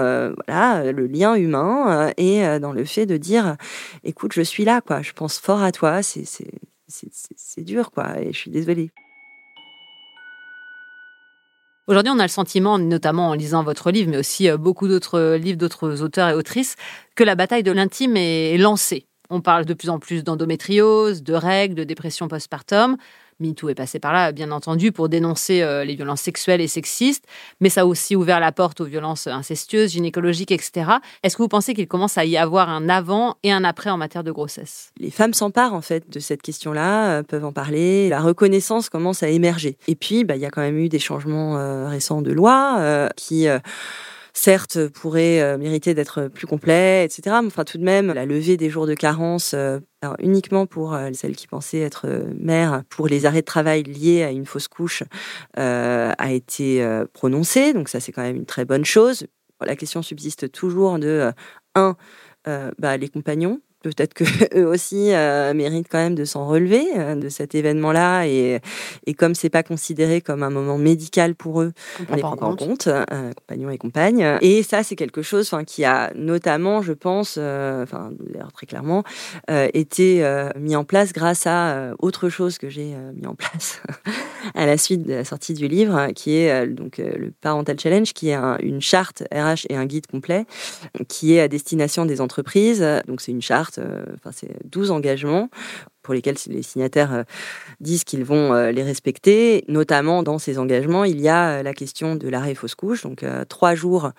voilà 0.48 0.92
le 0.94 1.08
lien 1.08 1.36
humain 1.36 2.12
et 2.16 2.60
dans 2.60 2.72
le 2.72 2.86
fait 2.86 3.06
de 3.06 3.18
dire, 3.18 3.58
écoute, 4.06 4.32
je 4.34 4.42
suis 4.42 4.64
là, 4.64 4.80
quoi. 4.80 5.02
Je 5.02 5.12
pense 5.12 5.40
fort 5.40 5.62
à 5.62 5.74
toi. 5.74 6.02
C'est 6.02 6.26
c'est 6.88 7.64
dur, 7.64 7.92
quoi. 7.92 8.20
Et 8.20 8.34
je 8.34 8.38
suis 8.38 8.52
désolée. 8.52 8.92
Aujourd'hui, 11.88 12.12
on 12.12 12.18
a 12.18 12.24
le 12.24 12.30
sentiment, 12.30 12.80
notamment 12.80 13.30
en 13.30 13.34
lisant 13.36 13.64
votre 13.64 13.92
livre, 13.92 14.10
mais 14.10 14.18
aussi 14.18 14.50
euh, 14.50 14.58
beaucoup 14.58 14.88
d'autres 14.88 15.36
livres 15.36 15.58
d'autres 15.58 16.02
auteurs 16.02 16.30
et 16.30 16.34
autrices, 16.34 16.76
que 17.16 17.24
la 17.24 17.36
bataille 17.36 17.62
de 17.62 17.72
l'intime 17.72 18.18
est 18.18 18.58
lancée. 18.58 19.06
On 19.30 19.42
parle 19.42 19.66
de 19.66 19.74
plus 19.74 19.90
en 19.90 20.00
plus 20.00 20.24
d'endométriose, 20.24 21.22
de 21.22 21.34
règles, 21.34 21.76
de 21.76 21.84
dépression 21.84 22.28
postpartum. 22.28 22.98
MeToo 23.40 23.70
est 23.70 23.76
passé 23.76 24.00
par 24.00 24.14
là, 24.14 24.32
bien 24.32 24.52
entendu, 24.52 24.92
pour 24.92 25.10
dénoncer 25.10 25.62
euh, 25.62 25.84
les 25.84 25.96
violences 25.96 26.22
sexuelles 26.22 26.62
et 26.62 26.68
sexistes, 26.68 27.26
mais 27.60 27.70
ça 27.70 27.82
a 27.82 27.86
aussi 27.86 28.16
ouvert 28.16 28.40
la 28.40 28.52
porte 28.52 28.82
aux 28.82 28.86
violences 28.86 29.28
incestueuses, 29.28 29.92
gynécologiques, 29.92 30.52
etc. 30.52 30.92
Est-ce 31.24 31.36
que 31.38 31.42
vous 31.42 31.50
pensez 31.50 31.74
qu'il 31.74 31.88
commence 31.88 32.18
à 32.18 32.26
y 32.26 32.38
avoir 32.38 32.70
un 32.70 32.88
avant 32.90 33.36
et 33.44 33.52
un 33.52 33.64
après 33.64 33.90
en 33.90 33.98
matière 33.98 34.24
de 34.24 34.32
grossesse? 34.32 34.92
Les 35.00 35.12
femmes 35.12 35.34
s'emparent 35.34 35.74
en 35.74 35.82
fait 35.82 36.10
de 36.10 36.20
cette 36.20 36.42
question-là, 36.42 37.20
euh, 37.20 37.24
peuvent 37.24 37.46
en 37.46 37.54
parler. 37.54 38.10
La 38.10 38.22
reconnaissance 38.22 38.90
commence 38.90 39.24
à 39.24 39.28
émerger. 39.28 39.78
Et 39.88 39.96
puis, 39.96 40.24
bah, 40.24 40.36
il 40.36 40.42
y 40.42 40.46
a 40.46 40.50
quand 40.50 40.62
même 40.62 40.78
eu 40.78 40.90
des 40.90 41.00
changements 41.00 41.58
euh, 41.58 41.88
récents 41.88 42.22
de 42.22 42.32
loi 42.32 43.10
qui 43.16 43.48
certes 44.36 44.88
pourrait 44.90 45.42
euh, 45.42 45.58
mériter 45.58 45.94
d'être 45.94 46.28
plus 46.28 46.46
complet, 46.46 47.06
etc. 47.06 47.38
Mais 47.42 47.48
enfin, 47.48 47.64
tout 47.64 47.78
de 47.78 47.84
même, 47.84 48.14
la 48.14 48.26
levée 48.26 48.58
des 48.58 48.70
jours 48.70 48.86
de 48.86 48.94
carence, 48.94 49.54
euh, 49.56 49.80
uniquement 50.20 50.68
pour 50.68 50.94
euh, 50.94 51.10
celles 51.14 51.36
qui 51.36 51.48
pensaient 51.48 51.80
être 51.80 52.06
mères, 52.38 52.84
pour 52.90 53.08
les 53.08 53.26
arrêts 53.26 53.42
de 53.42 53.46
travail 53.46 53.84
liés 53.84 54.24
à 54.24 54.32
une 54.32 54.46
fausse 54.46 54.68
couche, 54.68 55.04
a 55.56 56.32
été 56.32 56.86
prononcée. 57.14 57.74
Donc 57.74 57.90
ça, 57.90 58.00
c'est 58.00 58.12
quand 58.12 58.22
même 58.22 58.36
une 58.36 58.46
très 58.46 58.66
bonne 58.66 58.86
chose. 58.86 59.26
La 59.62 59.76
question 59.76 60.02
subsiste 60.04 60.52
toujours 60.52 61.00
de 61.00 61.32
un, 61.74 61.96
bah, 62.78 62.98
les 62.98 63.10
compagnons 63.10 63.62
peut-être 63.90 64.14
que 64.14 64.24
eux 64.58 64.68
aussi 64.68 65.14
euh, 65.14 65.54
méritent 65.54 65.88
quand 65.90 65.98
même 65.98 66.16
de 66.16 66.26
s'en 66.26 66.48
relever 66.48 66.86
euh, 66.96 67.16
de 67.16 67.30
cet 67.30 67.56
événement-là 67.56 68.28
et, 68.28 68.60
et 69.06 69.14
comme 69.14 69.36
c'est 69.36 69.50
pas 69.50 69.64
considéré 69.64 70.22
comme 70.22 70.44
un 70.44 70.50
moment 70.50 70.78
médical 70.78 71.36
pour 71.36 71.62
eux, 71.62 71.74
on, 72.10 72.16
les 72.16 72.22
prend 72.22 72.36
pas 72.36 72.46
en 72.46 72.56
compte, 72.56 72.88
euh, 72.88 73.32
compagnons 73.34 73.70
et 73.70 73.78
compagnes. 73.78 74.38
Et 74.42 74.64
ça, 74.64 74.84
c'est 74.84 74.96
quelque 74.96 75.22
chose, 75.22 75.48
enfin, 75.52 75.64
qui 75.64 75.86
a 75.86 76.12
notamment, 76.16 76.82
je 76.82 76.94
pense, 76.94 77.38
enfin, 77.38 78.12
d'ailleurs 78.20 78.52
très 78.52 78.66
clairement, 78.66 79.04
été 79.50 80.24
mis 80.58 80.76
en 80.76 80.84
place 80.84 81.14
grâce 81.14 81.48
à 81.48 81.94
autre 82.00 82.30
chose 82.30 82.58
que 82.58 82.70
j'ai 82.70 82.96
mis 83.14 83.28
en 83.28 83.36
place 83.36 83.82
à 84.56 84.66
la 84.66 84.78
suite 84.78 85.04
de 85.04 85.14
la 85.14 85.24
sortie 85.24 85.54
du 85.54 85.68
livre, 85.68 86.08
qui 86.16 86.36
est 86.36 86.68
donc 86.68 86.98
le 86.98 87.32
Parental 87.42 87.80
Challenge, 87.80 88.12
qui 88.14 88.30
est 88.30 88.38
une 88.62 88.82
charte 88.82 89.24
RH 89.34 89.66
et 89.70 89.76
un 89.76 89.86
guide 89.86 90.08
complet, 90.08 90.46
qui 91.08 91.34
est 91.34 91.42
à 91.42 91.48
destination 91.48 92.06
des 92.06 92.22
entreprises. 92.22 92.86
Donc 93.08 93.22
c'est 93.22 93.32
une 93.32 93.42
charte 93.42 93.75
euh, 93.80 94.04
enfin 94.16 94.32
c'est 94.34 94.56
12 94.70 94.92
engagements 94.92 95.50
pour 96.02 96.14
lesquels 96.14 96.36
les 96.48 96.62
signataires 96.62 97.14
euh, 97.14 97.24
disent 97.80 98.04
qu'ils 98.04 98.24
vont 98.24 98.54
euh, 98.54 98.72
les 98.72 98.84
respecter. 98.84 99.66
Notamment 99.68 100.22
dans 100.22 100.38
ces 100.38 100.60
engagements, 100.60 101.04
il 101.04 101.20
y 101.20 101.30
a 101.30 101.64
la 101.64 101.74
question 101.74 102.16
de 102.16 102.30
l'arrêt 102.30 102.54
fausse 102.54 102.76
couche, 102.76 103.04
donc 103.04 103.26
trois 103.50 103.76
jours 103.76 104.12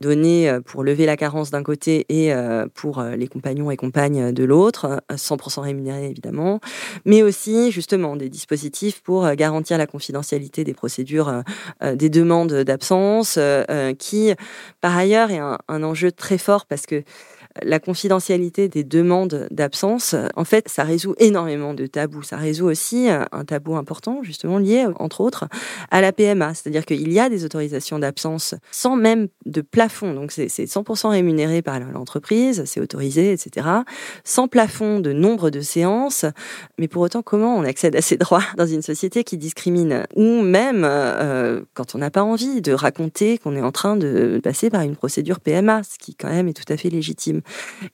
donnés 0.00 0.58
pour 0.64 0.82
lever 0.82 1.06
la 1.06 1.16
carence 1.16 1.50
d'un 1.50 1.62
côté 1.62 2.06
et 2.08 2.32
pour 2.74 3.02
les 3.02 3.26
compagnons 3.26 3.70
et 3.70 3.76
compagnes 3.76 4.32
de 4.32 4.44
l'autre, 4.44 5.02
100% 5.10 5.60
rémunérés 5.60 6.06
évidemment, 6.06 6.60
mais 7.04 7.22
aussi 7.22 7.70
justement 7.70 8.16
des 8.16 8.28
dispositifs 8.28 9.02
pour 9.02 9.30
garantir 9.32 9.78
la 9.78 9.86
confidentialité 9.86 10.64
des 10.64 10.74
procédures 10.74 11.42
des 11.82 12.08
demandes 12.08 12.52
d'absence, 12.52 13.38
qui 13.98 14.32
par 14.80 14.96
ailleurs 14.96 15.30
est 15.30 15.38
un, 15.38 15.58
un 15.68 15.82
enjeu 15.82 16.12
très 16.12 16.38
fort 16.38 16.66
parce 16.66 16.86
que 16.86 17.02
la 17.62 17.78
confidentialité 17.78 18.68
des 18.68 18.84
demandes 18.84 19.46
d'absence, 19.50 20.14
en 20.34 20.44
fait, 20.44 20.68
ça 20.68 20.82
résout 20.82 21.14
énormément 21.18 21.74
de 21.74 21.86
tabous. 21.86 22.22
Ça 22.22 22.36
résout 22.36 22.66
aussi 22.66 23.08
euh, 23.08 23.24
un 23.32 23.44
tabou 23.44 23.76
important, 23.76 24.22
justement 24.22 24.58
lié, 24.58 24.86
entre 24.96 25.20
autres, 25.20 25.46
à 25.90 26.00
la 26.00 26.12
PMA. 26.12 26.54
C'est-à-dire 26.54 26.84
qu'il 26.84 27.12
y 27.12 27.20
a 27.20 27.28
des 27.28 27.44
autorisations 27.44 27.98
d'absence 27.98 28.54
sans 28.70 28.96
même 28.96 29.28
de 29.46 29.60
plafond. 29.60 30.14
Donc, 30.14 30.32
c'est 30.32 30.48
100% 30.48 31.10
rémunéré 31.10 31.62
par 31.62 31.78
l'entreprise, 31.78 32.64
c'est 32.66 32.80
autorisé, 32.80 33.32
etc. 33.32 33.66
Sans 34.24 34.48
plafond 34.48 35.00
de 35.00 35.12
nombre 35.12 35.50
de 35.50 35.60
séances. 35.60 36.24
Mais 36.78 36.88
pour 36.88 37.02
autant, 37.02 37.22
comment 37.22 37.56
on 37.56 37.64
accède 37.64 37.94
à 37.94 38.02
ces 38.02 38.16
droits 38.16 38.42
dans 38.56 38.66
une 38.66 38.82
société 38.82 39.22
qui 39.22 39.38
discrimine 39.38 40.06
Ou 40.16 40.42
même, 40.42 40.84
euh, 40.84 41.60
quand 41.74 41.94
on 41.94 41.98
n'a 41.98 42.10
pas 42.10 42.22
envie 42.22 42.60
de 42.60 42.72
raconter 42.72 43.38
qu'on 43.38 43.54
est 43.54 43.62
en 43.62 43.72
train 43.72 43.96
de 43.96 44.40
passer 44.42 44.70
par 44.70 44.82
une 44.82 44.96
procédure 44.96 45.40
PMA, 45.40 45.82
ce 45.84 45.98
qui 45.98 46.14
quand 46.14 46.28
même 46.28 46.48
est 46.48 46.52
tout 46.52 46.72
à 46.72 46.76
fait 46.76 46.90
légitime. 46.90 47.42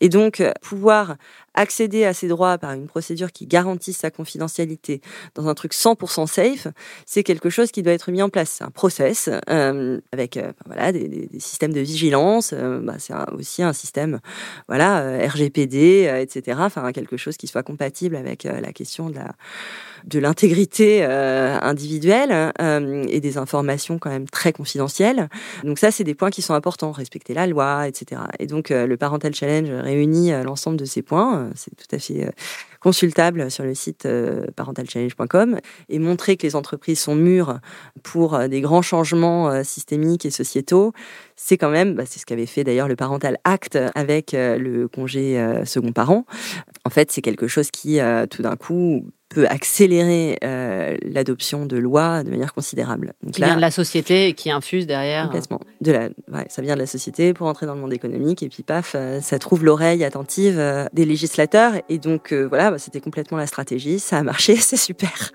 Et 0.00 0.08
donc, 0.08 0.40
euh, 0.40 0.52
pouvoir 0.62 1.16
accéder 1.54 2.04
à 2.04 2.14
ces 2.14 2.28
droits 2.28 2.58
par 2.58 2.72
une 2.72 2.86
procédure 2.86 3.32
qui 3.32 3.46
garantisse 3.46 3.98
sa 3.98 4.10
confidentialité 4.10 5.00
dans 5.34 5.48
un 5.48 5.54
truc 5.54 5.72
100% 5.74 6.26
safe, 6.26 6.68
c'est 7.06 7.22
quelque 7.22 7.50
chose 7.50 7.70
qui 7.70 7.82
doit 7.82 7.92
être 7.92 8.10
mis 8.10 8.22
en 8.22 8.28
place. 8.28 8.56
C'est 8.58 8.64
un 8.64 8.70
process 8.70 9.28
euh, 9.48 10.00
avec 10.12 10.36
euh, 10.36 10.52
voilà 10.66 10.92
des, 10.92 11.28
systèmes 11.38 11.72
de 11.72 11.80
vigilance. 11.80 12.54
Bah, 12.54 12.94
c'est 12.98 13.14
aussi 13.32 13.62
un 13.62 13.72
système 13.72 14.20
voilà 14.68 15.26
RGPD, 15.26 16.20
etc. 16.20 16.58
Enfin 16.62 16.92
quelque 16.92 17.16
chose 17.16 17.36
qui 17.36 17.46
soit 17.46 17.62
compatible 17.62 18.16
avec 18.16 18.44
la 18.44 18.72
question 18.72 19.10
de 19.10 19.20
de 20.04 20.18
l'intégrité 20.18 21.04
individuelle 21.04 22.52
et 23.08 23.20
des 23.20 23.38
informations 23.38 23.98
quand 23.98 24.10
même 24.10 24.28
très 24.28 24.52
confidentielles. 24.52 25.28
Donc 25.62 25.78
ça, 25.78 25.90
c'est 25.90 26.04
des 26.04 26.14
points 26.14 26.30
qui 26.30 26.40
sont 26.42 26.54
importants. 26.54 26.92
Respecter 26.92 27.34
la 27.34 27.46
loi, 27.46 27.86
etc. 27.86 28.22
Et 28.38 28.46
donc 28.46 28.70
le 28.70 28.96
parental 28.96 29.34
challenge 29.34 29.70
réunit 29.70 30.32
euh, 30.32 30.42
l'ensemble 30.42 30.76
de 30.76 30.84
ces 30.84 31.02
points. 31.02 31.39
C'est 31.54 31.74
tout 31.76 31.94
à 31.94 31.98
fait 31.98 32.26
euh, 32.26 32.30
consultable 32.80 33.50
sur 33.50 33.64
le 33.64 33.74
site 33.74 34.08
parentalchallenge.com 34.56 35.58
et 35.88 35.98
montrer 35.98 36.36
que 36.36 36.46
les 36.46 36.56
entreprises 36.56 37.00
sont 37.00 37.14
mûres 37.14 37.60
pour 38.02 38.38
des 38.48 38.60
grands 38.60 38.82
changements 38.82 39.62
systémiques 39.64 40.24
et 40.26 40.30
sociétaux, 40.30 40.92
c'est 41.36 41.58
quand 41.58 41.70
même, 41.70 41.94
bah, 41.94 42.04
c'est 42.06 42.18
ce 42.18 42.26
qu'avait 42.26 42.46
fait 42.46 42.64
d'ailleurs 42.64 42.88
le 42.88 42.96
Parental 42.96 43.38
Act 43.44 43.78
avec 43.94 44.32
le 44.32 44.88
congé 44.88 45.62
second 45.64 45.92
parent. 45.92 46.24
En 46.84 46.90
fait, 46.90 47.10
c'est 47.10 47.22
quelque 47.22 47.48
chose 47.48 47.70
qui, 47.70 47.98
tout 48.30 48.42
d'un 48.42 48.56
coup, 48.56 49.04
peut 49.30 49.46
accélérer 49.46 50.38
euh, 50.44 50.96
l'adoption 51.02 51.64
de 51.64 51.76
lois 51.76 52.24
de 52.24 52.30
manière 52.30 52.52
considérable. 52.52 53.14
Donc 53.22 53.34
qui 53.34 53.42
vient 53.42 53.54
de 53.54 53.60
la 53.60 53.70
société 53.70 54.26
et 54.26 54.34
qui 54.34 54.50
infuse 54.50 54.86
derrière. 54.86 55.26
Complètement. 55.26 55.60
De 55.80 55.92
la, 55.92 56.00
ouais, 56.32 56.46
ça 56.48 56.60
vient 56.62 56.74
de 56.74 56.80
la 56.80 56.86
société 56.86 57.32
pour 57.32 57.46
entrer 57.46 57.64
dans 57.64 57.74
le 57.74 57.80
monde 57.80 57.92
économique 57.92 58.42
et 58.42 58.48
puis 58.48 58.64
paf, 58.64 58.94
euh, 58.96 59.20
ça 59.20 59.38
trouve 59.38 59.64
l'oreille 59.64 60.02
attentive 60.02 60.58
euh, 60.58 60.86
des 60.92 61.04
législateurs 61.04 61.74
et 61.88 61.98
donc 61.98 62.32
voilà, 62.32 62.69
bah, 62.70 62.78
c'était 62.78 63.00
complètement 63.00 63.38
la 63.38 63.46
stratégie. 63.46 63.98
Ça 63.98 64.18
a 64.18 64.22
marché, 64.22 64.56
c'est 64.56 64.76
super. 64.76 65.32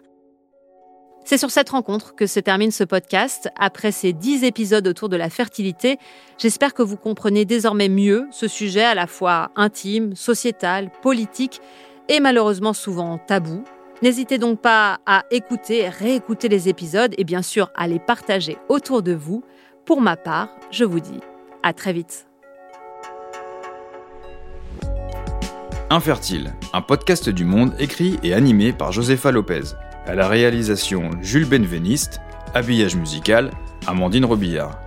C'est 1.25 1.39
sur 1.39 1.49
cette 1.49 1.69
rencontre 1.69 2.13
que 2.13 2.27
se 2.27 2.39
termine 2.39 2.69
ce 2.69 2.83
podcast. 2.83 3.49
Après 3.57 3.91
ces 3.91 4.13
dix 4.13 4.43
épisodes 4.43 4.87
autour 4.87 5.09
de 5.09 5.17
la 5.17 5.31
fertilité, 5.31 5.97
j'espère 6.37 6.75
que 6.75 6.83
vous 6.83 6.97
comprenez 6.97 7.45
désormais 7.45 7.89
mieux 7.89 8.27
ce 8.29 8.47
sujet 8.47 8.83
à 8.83 8.93
la 8.93 9.07
fois 9.07 9.49
intime, 9.55 10.15
sociétal, 10.15 10.91
politique 11.01 11.61
et 12.09 12.19
malheureusement 12.19 12.73
souvent 12.73 13.17
tabou 13.17 13.63
N'hésitez 14.01 14.37
donc 14.37 14.61
pas 14.61 14.99
à 15.05 15.23
écouter, 15.31 15.89
réécouter 15.89 16.49
les 16.49 16.69
épisodes 16.69 17.15
et 17.17 17.23
bien 17.23 17.41
sûr 17.41 17.71
à 17.75 17.87
les 17.87 17.99
partager 17.99 18.57
autour 18.69 19.01
de 19.01 19.13
vous. 19.13 19.43
Pour 19.85 20.01
ma 20.01 20.17
part, 20.17 20.49
je 20.69 20.83
vous 20.83 20.99
dis 20.99 21.21
à 21.63 21.73
très 21.73 21.93
vite. 21.93 22.27
Infertile, 25.91 26.53
un 26.73 26.81
podcast 26.81 27.29
du 27.29 27.45
monde 27.45 27.75
écrit 27.77 28.19
et 28.23 28.33
animé 28.33 28.73
par 28.73 28.91
Josefa 28.91 29.31
Lopez. 29.31 29.61
À 30.07 30.15
la 30.15 30.27
réalisation 30.27 31.11
Jules 31.21 31.45
Benveniste, 31.45 32.21
habillage 32.55 32.95
musical 32.95 33.51
Amandine 33.85 34.25
Robillard. 34.25 34.84